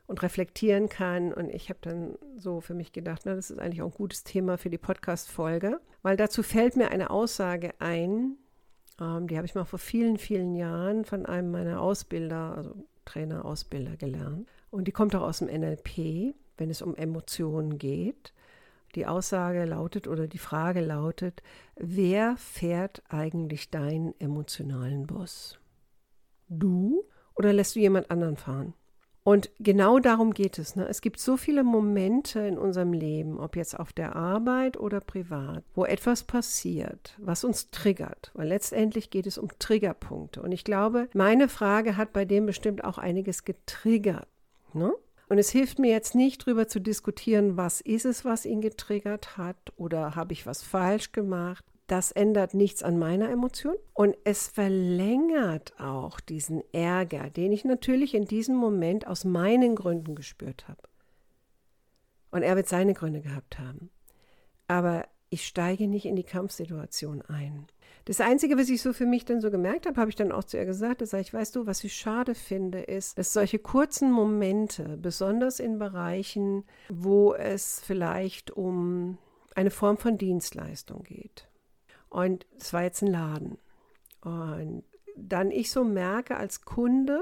und 0.07 0.23
reflektieren 0.23 0.89
kann. 0.89 1.31
Und 1.31 1.49
ich 1.53 1.69
habe 1.69 1.79
dann 1.83 2.17
so 2.37 2.59
für 2.59 2.73
mich 2.73 2.91
gedacht, 2.91 3.21
na, 3.25 3.35
das 3.35 3.51
ist 3.51 3.59
eigentlich 3.59 3.83
auch 3.83 3.91
ein 3.91 3.97
gutes 3.97 4.23
Thema 4.23 4.57
für 4.57 4.71
die 4.71 4.79
Podcast-Folge, 4.79 5.79
weil 6.01 6.17
dazu 6.17 6.41
fällt 6.41 6.75
mir 6.75 6.89
eine 6.89 7.11
Aussage 7.11 7.73
ein, 7.77 8.37
ähm, 8.99 9.27
die 9.27 9.37
habe 9.37 9.45
ich 9.45 9.53
mal 9.53 9.65
vor 9.65 9.77
vielen, 9.77 10.17
vielen 10.17 10.55
Jahren 10.55 11.05
von 11.05 11.27
einem 11.27 11.51
meiner 11.51 11.81
Ausbilder, 11.81 12.55
also 12.57 12.73
Trainer, 13.05 13.45
Ausbilder 13.45 13.95
gelernt. 13.95 14.47
Und 14.71 14.87
die 14.87 14.91
kommt 14.91 15.15
auch 15.15 15.23
aus 15.23 15.39
dem 15.39 15.47
NLP, 15.47 16.35
wenn 16.57 16.69
es 16.69 16.81
um 16.81 16.95
Emotionen 16.95 17.77
geht. 17.77 18.33
Die 18.95 19.05
Aussage 19.05 19.65
lautet 19.65 20.07
oder 20.07 20.27
die 20.27 20.39
Frage 20.39 20.81
lautet, 20.81 21.43
wer 21.75 22.37
fährt 22.37 23.03
eigentlich 23.09 23.69
deinen 23.69 24.19
emotionalen 24.19 25.05
Bus? 25.05 25.59
Du 26.47 27.03
oder 27.35 27.53
lässt 27.53 27.75
du 27.75 27.79
jemand 27.79 28.09
anderen 28.09 28.37
fahren? 28.37 28.73
Und 29.23 29.51
genau 29.59 29.99
darum 29.99 30.33
geht 30.33 30.57
es. 30.57 30.75
Ne? 30.75 30.87
Es 30.87 31.01
gibt 31.01 31.19
so 31.19 31.37
viele 31.37 31.63
Momente 31.63 32.39
in 32.39 32.57
unserem 32.57 32.93
Leben, 32.93 33.39
ob 33.39 33.55
jetzt 33.55 33.79
auf 33.79 33.93
der 33.93 34.15
Arbeit 34.15 34.79
oder 34.79 35.01
privat, 35.01 35.63
wo 35.75 35.85
etwas 35.85 36.23
passiert, 36.23 37.15
was 37.19 37.43
uns 37.43 37.69
triggert. 37.69 38.31
Weil 38.33 38.47
letztendlich 38.47 39.11
geht 39.11 39.27
es 39.27 39.37
um 39.37 39.49
Triggerpunkte. 39.59 40.41
Und 40.41 40.51
ich 40.51 40.63
glaube, 40.63 41.09
meine 41.13 41.47
Frage 41.47 41.95
hat 41.95 42.11
bei 42.11 42.25
dem 42.25 42.47
bestimmt 42.47 42.83
auch 42.83 42.97
einiges 42.97 43.43
getriggert. 43.45 44.27
Ne? 44.73 44.93
Und 45.29 45.37
es 45.37 45.51
hilft 45.51 45.77
mir 45.77 45.91
jetzt 45.91 46.15
nicht 46.15 46.41
darüber 46.41 46.67
zu 46.67 46.79
diskutieren, 46.79 47.55
was 47.55 47.81
ist 47.81 48.05
es, 48.05 48.25
was 48.25 48.45
ihn 48.45 48.61
getriggert 48.61 49.37
hat 49.37 49.57
oder 49.77 50.15
habe 50.15 50.33
ich 50.33 50.47
was 50.47 50.63
falsch 50.63 51.11
gemacht. 51.11 51.63
Das 51.85 52.11
ändert 52.11 52.53
nichts 52.53 52.83
an 52.83 52.99
meiner 52.99 53.29
Emotion 53.29 53.75
und 53.93 54.15
es 54.23 54.47
verlängert 54.47 55.79
auch 55.79 56.19
diesen 56.19 56.63
Ärger, 56.71 57.29
den 57.29 57.51
ich 57.51 57.65
natürlich 57.65 58.13
in 58.13 58.25
diesem 58.25 58.55
Moment 58.55 59.07
aus 59.07 59.23
meinen 59.23 59.75
Gründen 59.75 60.15
gespürt 60.15 60.67
habe. 60.67 60.81
Und 62.31 62.43
er 62.43 62.55
wird 62.55 62.67
seine 62.67 62.93
Gründe 62.93 63.21
gehabt 63.21 63.57
haben. 63.57 63.89
Aber 64.67 65.07
ich 65.31 65.45
steige 65.45 65.87
nicht 65.87 66.05
in 66.05 66.15
die 66.15 66.23
Kampfsituation 66.23 67.23
ein. 67.23 67.67
Das 68.09 68.21
Einzige, 68.21 68.57
was 68.57 68.69
ich 68.69 68.81
so 68.81 68.91
für 68.91 69.05
mich 69.05 69.23
dann 69.25 69.39
so 69.39 69.51
gemerkt 69.51 69.85
habe, 69.85 70.01
habe 70.01 70.09
ich 70.09 70.15
dann 70.15 70.31
auch 70.31 70.43
zu 70.43 70.57
ihr 70.57 70.65
gesagt, 70.65 71.01
dass 71.01 71.13
ich, 71.13 71.31
weißt 71.31 71.55
du, 71.55 71.67
was 71.67 71.83
ich 71.83 71.93
schade 71.93 72.33
finde, 72.33 72.79
ist, 72.79 73.19
dass 73.19 73.33
solche 73.33 73.59
kurzen 73.59 74.11
Momente, 74.11 74.97
besonders 74.97 75.59
in 75.59 75.77
Bereichen, 75.77 76.63
wo 76.89 77.35
es 77.35 77.79
vielleicht 77.79 78.49
um 78.49 79.19
eine 79.53 79.69
Form 79.69 79.97
von 79.97 80.17
Dienstleistung 80.17 81.03
geht. 81.03 81.47
Und 82.09 82.47
es 82.59 82.73
war 82.73 82.81
jetzt 82.81 83.03
ein 83.03 83.11
Laden. 83.11 83.59
Und 84.21 84.85
dann 85.15 85.51
ich 85.51 85.69
so 85.69 85.83
merke 85.83 86.35
als 86.35 86.61
Kunde, 86.61 87.21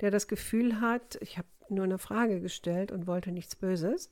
der 0.00 0.10
das 0.10 0.26
Gefühl 0.26 0.80
hat, 0.80 1.18
ich 1.20 1.36
habe 1.36 1.48
nur 1.68 1.84
eine 1.84 1.98
Frage 1.98 2.40
gestellt 2.40 2.92
und 2.92 3.06
wollte 3.06 3.30
nichts 3.30 3.56
Böses, 3.56 4.08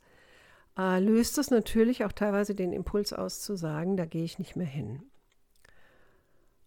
äh, 0.77 1.01
löst 1.01 1.39
es 1.39 1.51
natürlich 1.51 2.05
auch 2.05 2.13
teilweise 2.13 2.55
den 2.55 2.75
Impuls 2.75 3.15
aus 3.15 3.41
zu 3.41 3.57
sagen, 3.57 3.97
da 3.97 4.05
gehe 4.05 4.25
ich 4.25 4.39
nicht 4.39 4.57
mehr 4.57 4.67
hin. 4.67 5.10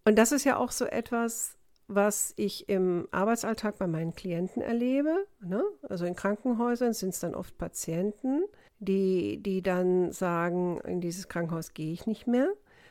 Und 0.06 0.18
das 0.18 0.32
ist 0.32 0.44
ja 0.44 0.58
auch 0.58 0.72
so 0.72 0.86
etwas, 0.86 1.58
was 1.88 2.34
ich 2.38 2.70
im 2.70 3.08
Arbeitsalltag 3.12 3.78
bei 3.78 3.88
meinen 3.88 4.16
Klienten 4.16 4.62
erlebe. 4.62 5.26
Ne? 5.42 5.64
Also 5.88 6.06
in 6.06 6.16
Krankenhäusern 6.16 6.94
sind 6.94 7.10
es 7.10 7.20
dann 7.20 7.36
oft 7.36 7.58
Patienten, 7.58 8.44
die, 8.80 9.42
die 9.42 9.62
dann 9.62 10.12
sagen, 10.12 10.80
in 10.82 11.02
dieses 11.02 11.28
Krankenhaus 11.28 11.74
gehe 11.74 11.94
ich 11.94 12.06
nicht 12.06 12.28
mehr. 12.28 12.50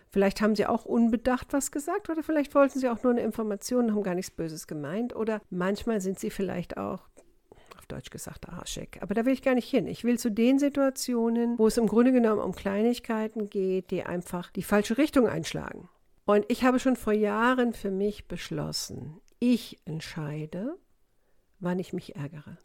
Vielleicht 0.09 0.42
haben 0.42 0.54
sie 0.54 0.66
auch 0.66 0.85
unbedacht 0.85 1.52
was 1.52 1.71
gesagt 1.71 2.11
oder 2.11 2.23
vielleicht 2.23 2.54
wollten 2.54 2.78
sie 2.78 2.88
auch 2.88 3.02
nur 3.02 3.12
eine 3.12 3.23
Information 3.23 3.87
und 3.87 3.95
haben 3.95 4.02
gar 4.02 4.14
nichts 4.14 4.31
Böses 4.31 4.66
gemeint. 4.66 5.16
Oder 5.16 5.40
manchmal 5.49 6.02
sind 6.02 6.19
sie 6.19 6.28
vielleicht 6.28 6.76
auch, 6.76 7.09
auf 7.78 7.87
Deutsch 7.88 8.11
gesagt, 8.11 8.47
arschig. 8.50 8.99
Aber 9.00 9.14
da 9.14 9.25
will 9.25 9.33
ich 9.33 9.42
gar 9.42 9.54
nicht 9.54 9.71
hin. 9.71 9.87
Ich 9.87 10.04
will 10.04 10.19
zu 10.19 10.31
den 10.31 10.59
Situationen, 10.59 11.59
wo 11.59 11.66
es 11.66 11.78
im 11.78 11.87
Grunde 11.87 12.12
genommen 12.12 12.42
um 12.42 12.52
Kleinigkeiten 12.52 13.49
geht, 13.49 13.90
die 13.90 14.02
einfach 14.02 14.50
die 14.50 14.62
falsche 14.62 14.99
Richtung 14.99 15.28
einschlagen. 15.28 15.88
Und 16.24 16.44
ich 16.48 16.64
habe 16.64 16.78
schon 16.78 16.96
vor 16.96 17.12
Jahren 17.12 17.72
für 17.72 17.90
mich 17.90 18.28
beschlossen, 18.28 19.20
ich 19.38 19.80
entscheide, 19.84 20.78
wann 21.58 21.78
ich 21.78 21.92
mich 21.92 22.14
ärgere. 22.14 22.58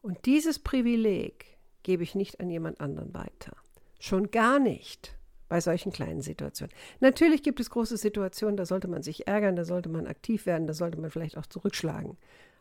Und 0.00 0.24
dieses 0.24 0.58
Privileg 0.58 1.58
gebe 1.82 2.02
ich 2.02 2.14
nicht 2.14 2.40
an 2.40 2.48
jemand 2.48 2.80
anderen 2.80 3.12
weiter. 3.12 3.56
Schon 3.98 4.30
gar 4.30 4.58
nicht 4.58 5.15
bei 5.48 5.60
solchen 5.60 5.92
kleinen 5.92 6.22
Situationen. 6.22 6.74
Natürlich 7.00 7.42
gibt 7.42 7.60
es 7.60 7.70
große 7.70 7.96
Situationen, 7.96 8.56
da 8.56 8.66
sollte 8.66 8.88
man 8.88 9.02
sich 9.02 9.26
ärgern, 9.26 9.56
da 9.56 9.64
sollte 9.64 9.88
man 9.88 10.06
aktiv 10.06 10.46
werden, 10.46 10.66
da 10.66 10.74
sollte 10.74 11.00
man 11.00 11.10
vielleicht 11.10 11.36
auch 11.36 11.46
zurückschlagen. 11.46 12.16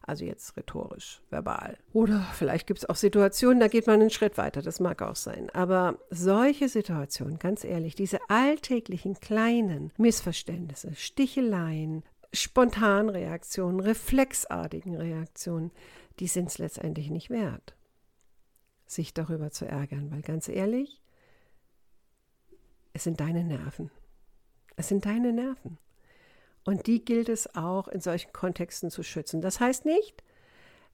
Also 0.07 0.23
jetzt 0.23 0.55
rhetorisch, 0.55 1.21
verbal. 1.31 1.77
Oder 1.91 2.21
vielleicht 2.33 2.67
gibt 2.67 2.79
es 2.79 2.89
auch 2.89 2.95
Situationen, 2.95 3.59
da 3.59 3.67
geht 3.67 3.87
man 3.87 3.99
einen 3.99 4.11
Schritt 4.11 4.37
weiter, 4.37 4.61
das 4.61 4.79
mag 4.79 5.01
auch 5.01 5.15
sein. 5.15 5.49
Aber 5.49 5.97
solche 6.11 6.69
Situationen, 6.69 7.39
ganz 7.39 7.63
ehrlich, 7.63 7.95
diese 7.95 8.19
alltäglichen 8.29 9.19
kleinen 9.19 9.91
Missverständnisse, 9.97 10.93
Sticheleien, 10.93 12.03
Spontanreaktionen, 12.33 13.79
reflexartigen 13.79 14.95
Reaktionen, 14.95 15.71
die 16.19 16.27
sind 16.27 16.49
es 16.49 16.59
letztendlich 16.59 17.09
nicht 17.09 17.31
wert, 17.31 17.75
sich 18.85 19.13
darüber 19.13 19.49
zu 19.49 19.65
ärgern, 19.65 20.11
weil 20.11 20.21
ganz 20.21 20.47
ehrlich, 20.47 21.01
es 22.95 23.03
sind 23.03 23.19
deine 23.19 23.43
Nerven. 23.43 23.91
Es 24.77 24.87
sind 24.87 25.05
deine 25.05 25.33
Nerven. 25.33 25.77
Und 26.63 26.87
die 26.87 27.03
gilt 27.03 27.27
es 27.27 27.53
auch 27.53 27.89
in 27.89 27.99
solchen 27.99 28.31
Kontexten 28.31 28.89
zu 28.89 29.03
schützen. 29.03 29.41
Das 29.41 29.59
heißt 29.59 29.83
nicht, 29.85 30.23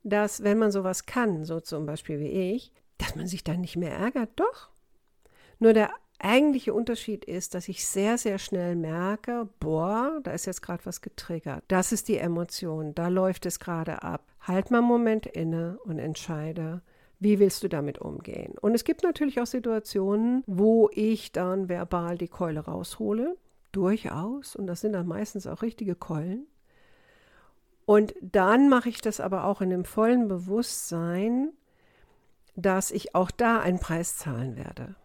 dass 0.01 0.43
wenn 0.43 0.57
man 0.57 0.71
sowas 0.71 1.05
kann, 1.05 1.45
so 1.45 1.59
zum 1.59 1.85
Beispiel 1.85 2.19
wie 2.19 2.53
ich, 2.55 2.73
dass 2.97 3.15
man 3.15 3.27
sich 3.27 3.43
dann 3.43 3.61
nicht 3.61 3.77
mehr 3.77 3.95
ärgert. 3.95 4.31
Doch. 4.35 4.69
Nur 5.59 5.73
der 5.73 5.91
eigentliche 6.17 6.73
Unterschied 6.73 7.23
ist, 7.23 7.53
dass 7.53 7.67
ich 7.67 7.85
sehr, 7.85 8.17
sehr 8.17 8.39
schnell 8.39 8.75
merke, 8.75 9.47
boah, 9.59 10.21
da 10.23 10.31
ist 10.31 10.47
jetzt 10.47 10.63
gerade 10.63 10.83
was 10.87 11.01
getriggert. 11.01 11.63
Das 11.67 11.91
ist 11.91 12.07
die 12.07 12.17
Emotion, 12.17 12.95
da 12.95 13.09
läuft 13.09 13.45
es 13.45 13.59
gerade 13.59 14.01
ab. 14.01 14.25
Halt 14.39 14.71
mal 14.71 14.79
einen 14.79 14.87
Moment 14.87 15.27
inne 15.27 15.77
und 15.83 15.99
entscheide, 15.99 16.81
wie 17.21 17.37
willst 17.37 17.61
du 17.61 17.67
damit 17.67 17.99
umgehen? 17.99 18.55
Und 18.59 18.73
es 18.73 18.83
gibt 18.83 19.03
natürlich 19.03 19.39
auch 19.39 19.45
Situationen, 19.45 20.43
wo 20.47 20.89
ich 20.91 21.31
dann 21.31 21.69
verbal 21.69 22.17
die 22.17 22.27
Keule 22.27 22.61
raushole 22.61 23.37
durchaus. 23.71 24.55
Und 24.55 24.65
das 24.65 24.81
sind 24.81 24.93
dann 24.93 25.07
meistens 25.07 25.45
auch 25.45 25.61
richtige 25.61 25.93
Keulen. 25.93 26.47
Und 27.85 28.15
dann 28.21 28.69
mache 28.69 28.89
ich 28.89 29.01
das 29.01 29.19
aber 29.19 29.45
auch 29.45 29.61
in 29.61 29.69
dem 29.69 29.85
vollen 29.85 30.27
Bewusstsein, 30.29 31.49
dass 32.55 32.89
ich 32.89 33.13
auch 33.13 33.29
da 33.29 33.59
einen 33.59 33.79
Preis 33.79 34.17
zahlen 34.17 34.57
werde. 34.57 34.95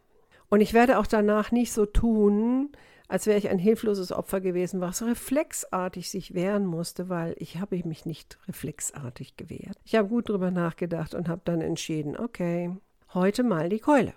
Und 0.49 0.63
ich 0.63 0.73
werde 0.73 0.99
auch 0.99 1.07
danach 1.07 1.53
nicht 1.53 1.71
so 1.71 1.85
tun, 1.85 2.71
als 3.09 3.27
wäre 3.27 3.39
ich 3.39 3.49
ein 3.49 3.59
hilfloses 3.59 4.13
Opfer 4.13 4.41
gewesen, 4.41 4.81
was 4.81 5.03
reflexartig 5.03 6.11
sich 6.11 6.35
wehren 6.35 6.67
musste, 6.67 7.09
weil 7.09 7.35
ich 7.39 7.59
habe 7.59 7.81
mich 7.85 8.05
nicht 8.05 8.39
reflexartig 8.49 9.37
gewehrt. 9.37 9.79
Ich 9.85 9.95
habe 9.95 10.09
gut 10.09 10.29
drüber 10.29 10.51
nachgedacht 10.51 11.15
und 11.15 11.29
habe 11.29 11.43
dann 11.45 11.61
entschieden, 11.61 12.17
okay, 12.17 12.77
heute 13.15 13.43
mal 13.43 13.69
die 13.69 13.81
Keule. 13.81 14.15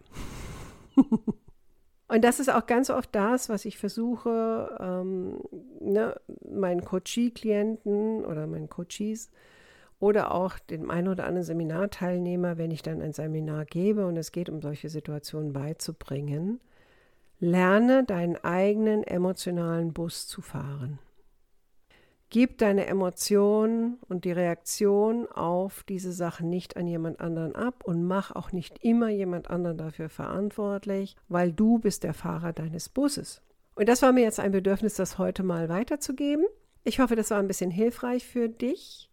Und 2.11 2.23
das 2.23 2.39
ist 2.39 2.51
auch 2.51 2.65
ganz 2.65 2.89
oft 2.89 3.13
das, 3.13 3.49
was 3.49 3.65
ich 3.65 3.77
versuche, 3.77 4.75
ähm, 4.79 5.43
ne, 5.79 6.19
meinen 6.43 6.83
Coachie-Klienten 6.83 8.25
oder 8.25 8.47
meinen 8.47 8.67
Coaches 8.67 9.29
oder 9.99 10.33
auch 10.33 10.57
dem 10.57 10.89
einen 10.89 11.07
oder 11.07 11.25
anderen 11.25 11.45
Seminarteilnehmer, 11.45 12.57
wenn 12.57 12.71
ich 12.71 12.81
dann 12.81 13.03
ein 13.03 13.13
Seminar 13.13 13.65
gebe 13.65 14.07
und 14.07 14.17
es 14.17 14.31
geht 14.31 14.49
um 14.49 14.59
solche 14.59 14.89
Situationen 14.89 15.53
beizubringen, 15.53 16.59
lerne 17.39 18.03
deinen 18.03 18.35
eigenen 18.37 19.03
emotionalen 19.03 19.93
Bus 19.93 20.27
zu 20.27 20.41
fahren. 20.41 20.99
Gib 22.31 22.59
deine 22.59 22.85
Emotionen 22.85 23.97
und 24.07 24.23
die 24.23 24.31
Reaktion 24.31 25.27
auf 25.27 25.83
diese 25.89 26.11
Sachen 26.11 26.47
nicht 26.47 26.77
an 26.77 26.85
jemand 26.85 27.19
anderen 27.19 27.55
ab 27.55 27.83
und 27.83 28.05
mach 28.05 28.35
auch 28.35 28.51
nicht 28.51 28.83
immer 28.83 29.09
jemand 29.09 29.49
anderen 29.49 29.77
dafür 29.77 30.09
verantwortlich, 30.09 31.15
weil 31.27 31.51
du 31.51 31.79
bist 31.79 32.03
der 32.03 32.13
Fahrer 32.13 32.53
deines 32.53 32.87
Busses. 32.87 33.41
Und 33.73 33.89
das 33.89 34.03
war 34.03 34.11
mir 34.11 34.21
jetzt 34.21 34.39
ein 34.39 34.51
Bedürfnis, 34.51 34.93
das 34.93 35.17
heute 35.17 35.41
mal 35.41 35.69
weiterzugeben. 35.69 36.45
Ich 36.83 36.99
hoffe, 36.99 37.15
das 37.15 37.31
war 37.31 37.39
ein 37.39 37.47
bisschen 37.47 37.71
hilfreich 37.71 38.27
für 38.27 38.47
dich. 38.47 39.08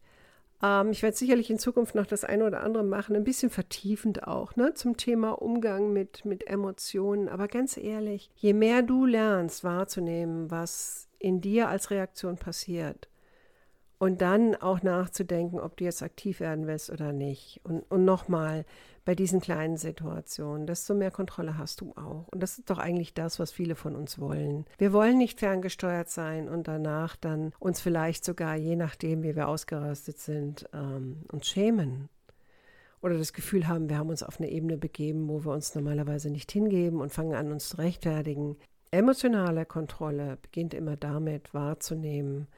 Ähm, 0.62 0.90
ich 0.90 1.02
werde 1.02 1.16
sicherlich 1.16 1.50
in 1.50 1.58
Zukunft 1.58 1.94
noch 1.94 2.06
das 2.06 2.24
eine 2.24 2.44
oder 2.44 2.62
andere 2.62 2.84
machen, 2.84 3.16
ein 3.16 3.24
bisschen 3.24 3.50
vertiefend 3.50 4.26
auch, 4.26 4.56
ne, 4.56 4.74
zum 4.74 4.96
Thema 4.96 5.32
Umgang 5.32 5.92
mit, 5.92 6.24
mit 6.24 6.46
Emotionen. 6.46 7.28
Aber 7.28 7.48
ganz 7.48 7.76
ehrlich, 7.76 8.30
je 8.36 8.52
mehr 8.52 8.82
du 8.82 9.04
lernst 9.06 9.64
wahrzunehmen, 9.64 10.50
was 10.50 11.08
in 11.18 11.40
dir 11.40 11.68
als 11.68 11.90
Reaktion 11.90 12.36
passiert. 12.36 13.08
Und 13.98 14.20
dann 14.20 14.54
auch 14.54 14.82
nachzudenken, 14.82 15.58
ob 15.58 15.78
du 15.78 15.84
jetzt 15.84 16.02
aktiv 16.02 16.40
werden 16.40 16.66
willst 16.66 16.90
oder 16.90 17.12
nicht. 17.12 17.60
Und, 17.64 17.90
und 17.90 18.04
nochmal, 18.04 18.66
bei 19.06 19.14
diesen 19.14 19.40
kleinen 19.40 19.76
Situationen, 19.76 20.66
desto 20.66 20.92
mehr 20.92 21.12
Kontrolle 21.12 21.56
hast 21.56 21.80
du 21.80 21.92
auch. 21.92 22.26
Und 22.32 22.42
das 22.42 22.58
ist 22.58 22.68
doch 22.68 22.78
eigentlich 22.78 23.14
das, 23.14 23.38
was 23.38 23.52
viele 23.52 23.76
von 23.76 23.94
uns 23.94 24.18
wollen. 24.18 24.66
Wir 24.78 24.92
wollen 24.92 25.16
nicht 25.16 25.38
ferngesteuert 25.38 26.10
sein 26.10 26.48
und 26.48 26.66
danach 26.66 27.14
dann 27.14 27.52
uns 27.60 27.80
vielleicht 27.80 28.24
sogar, 28.24 28.56
je 28.56 28.74
nachdem, 28.74 29.22
wie 29.22 29.36
wir 29.36 29.46
ausgerastet 29.46 30.18
sind, 30.18 30.68
ähm, 30.74 31.22
uns 31.30 31.46
schämen. 31.46 32.08
Oder 33.00 33.16
das 33.16 33.32
Gefühl 33.32 33.68
haben, 33.68 33.88
wir 33.88 33.98
haben 33.98 34.10
uns 34.10 34.24
auf 34.24 34.40
eine 34.40 34.50
Ebene 34.50 34.76
begeben, 34.76 35.28
wo 35.28 35.44
wir 35.44 35.52
uns 35.52 35.76
normalerweise 35.76 36.28
nicht 36.28 36.50
hingeben 36.50 37.00
und 37.00 37.12
fangen 37.12 37.36
an, 37.36 37.52
uns 37.52 37.68
zu 37.68 37.78
rechtfertigen. 37.78 38.56
Emotionale 38.90 39.66
Kontrolle 39.66 40.36
beginnt 40.42 40.74
immer 40.74 40.96
damit 40.96 41.54
wahrzunehmen, 41.54 42.48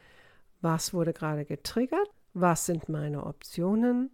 was 0.63 0.95
wurde 0.95 1.13
gerade 1.13 1.45
getriggert, 1.45 2.09
was 2.33 2.65
sind 2.65 2.89
meine 2.89 3.27
Optionen 3.27 4.11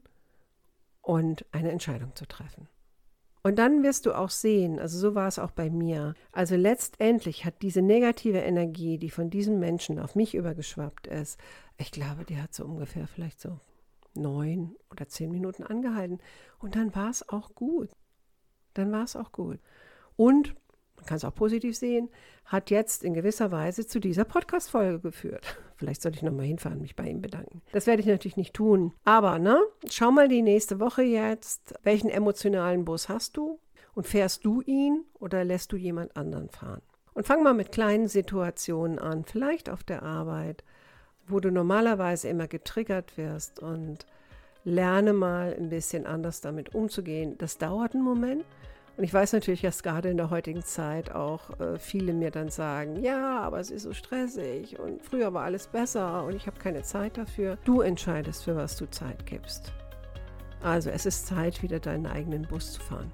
und 1.05 1.45
eine 1.53 1.71
Entscheidung 1.71 2.15
zu 2.17 2.27
treffen. 2.27 2.69
Und 3.43 3.59
dann 3.59 3.83
wirst 3.83 4.07
du 4.07 4.15
auch 4.15 4.31
sehen, 4.31 4.79
also 4.79 4.99
so 4.99 5.15
war 5.15 5.29
es 5.29 5.39
auch 5.39 5.51
bei 5.51 5.69
mir, 5.69 6.15
also 6.33 6.57
letztendlich 6.57 7.45
hat 7.45 7.61
diese 7.61 7.83
negative 7.83 8.39
Energie, 8.39 8.97
die 8.97 9.11
von 9.11 9.29
diesem 9.29 9.61
Menschen 9.61 9.99
auf 9.99 10.15
mich 10.15 10.35
übergeschwappt 10.35 11.07
ist, 11.07 11.39
ich 11.77 11.91
glaube, 11.91 12.25
die 12.25 12.41
hat 12.41 12.55
so 12.55 12.65
ungefähr 12.65 13.07
vielleicht 13.07 13.41
so 13.41 13.61
neun 14.15 14.77
oder 14.91 15.09
zehn 15.09 15.31
Minuten 15.31 15.63
angehalten. 15.63 16.21
Und 16.59 16.77
dann 16.77 16.95
war 16.95 17.11
es 17.11 17.29
auch 17.29 17.55
gut. 17.55 17.91
Dann 18.73 18.93
war 18.93 19.05
es 19.05 19.17
auch 19.17 19.33
gut. 19.33 19.59
Und 20.17 20.55
kann 21.07 21.17
es 21.17 21.25
auch 21.25 21.35
positiv 21.35 21.77
sehen, 21.77 22.09
hat 22.45 22.71
jetzt 22.71 23.05
in 23.05 23.15
gewisser 23.15 23.51
Weise 23.53 23.87
zu 23.87 24.01
dieser 24.01 24.25
Podcast-Folge 24.25 25.01
geführt. 25.01 25.59
Vielleicht 25.77 26.03
sollte 26.03 26.17
ich 26.17 26.23
nochmal 26.23 26.47
hinfahren, 26.47 26.81
mich 26.81 26.97
bei 26.97 27.09
ihm 27.09 27.21
bedanken. 27.21 27.63
Das 27.73 27.87
werde 27.87 28.01
ich 28.01 28.07
natürlich 28.07 28.37
nicht 28.37 28.55
tun. 28.55 28.93
Aber, 29.05 29.39
ne, 29.39 29.61
schau 29.91 30.11
mal 30.11 30.29
die 30.29 30.43
nächste 30.43 30.81
Woche 30.81 31.03
jetzt. 31.03 31.75
Welchen 31.83 32.11
emotionalen 32.11 32.85
Bus 32.85 33.09
hast 33.09 33.37
du? 33.37 33.59
Und 33.95 34.07
fährst 34.07 34.45
du 34.45 34.61
ihn 34.63 35.05
oder 35.21 35.45
lässt 35.45 35.73
du 35.73 35.77
jemand 35.77 36.17
anderen 36.17 36.49
fahren? 36.49 36.83
Und 37.15 37.27
fang 37.27 37.43
mal 37.43 37.55
mit 37.55 37.71
kleinen 37.71 38.09
Situationen 38.09 38.99
an, 38.99 39.25
vielleicht 39.25 39.71
auf 39.71 39.85
der 39.85 40.03
Arbeit, 40.03 40.65
wo 41.27 41.39
du 41.41 41.51
normalerweise 41.51 42.29
immer 42.29 42.49
getriggert 42.49 43.17
wirst 43.17 43.61
und 43.61 44.07
lerne 44.65 45.13
mal 45.13 45.55
ein 45.57 45.69
bisschen 45.69 46.07
anders 46.07 46.41
damit 46.41 46.75
umzugehen. 46.75 47.37
Das 47.39 47.59
dauert 47.59 47.95
einen 47.95 48.03
Moment. 48.03 48.45
Und 48.97 49.03
ich 49.03 49.13
weiß 49.13 49.33
natürlich, 49.33 49.63
dass 49.63 49.83
gerade 49.83 50.09
in 50.09 50.17
der 50.17 50.31
heutigen 50.31 50.63
Zeit 50.63 51.13
auch 51.13 51.59
äh, 51.59 51.79
viele 51.79 52.13
mir 52.13 52.31
dann 52.31 52.49
sagen, 52.49 53.03
ja, 53.03 53.41
aber 53.41 53.59
es 53.59 53.71
ist 53.71 53.83
so 53.83 53.93
stressig 53.93 54.79
und 54.79 55.03
früher 55.03 55.35
war 55.35 55.45
alles 55.45 55.67
besser 55.67 56.25
und 56.25 56.37
ich 56.37 56.47
habe 56.47 56.59
keine 56.59 56.83
Zeit 56.83 57.19
dafür. 57.19 57.59
Du 57.65 57.81
entscheidest, 57.81 58.45
für 58.45 58.55
was 58.55 58.77
du 58.77 58.87
Zeit 58.87 59.27
gibst. 59.27 59.73
Also 60.63 60.91
es 60.91 61.07
ist 61.07 61.27
Zeit, 61.27 61.63
wieder 61.63 61.81
deinen 61.81 62.07
eigenen 62.07 62.43
Bus 62.43 62.75
zu 62.75 62.81
fahren. 62.81 63.11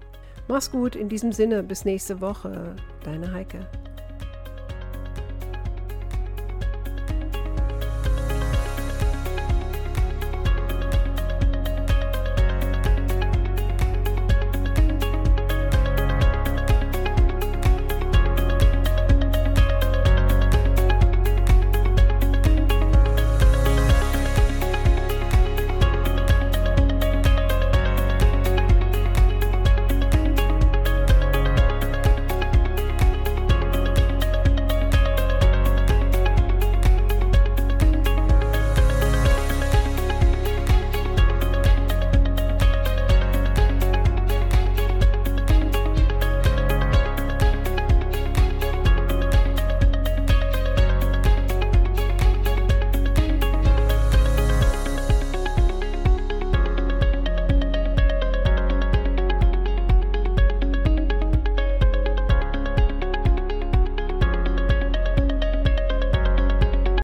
Mach's 0.49 0.71
gut, 0.71 0.97
in 0.97 1.09
diesem 1.09 1.33
Sinne, 1.33 1.62
bis 1.62 1.85
nächste 1.85 2.21
Woche. 2.21 2.77
Deine 3.03 3.33
Heike. 3.33 3.66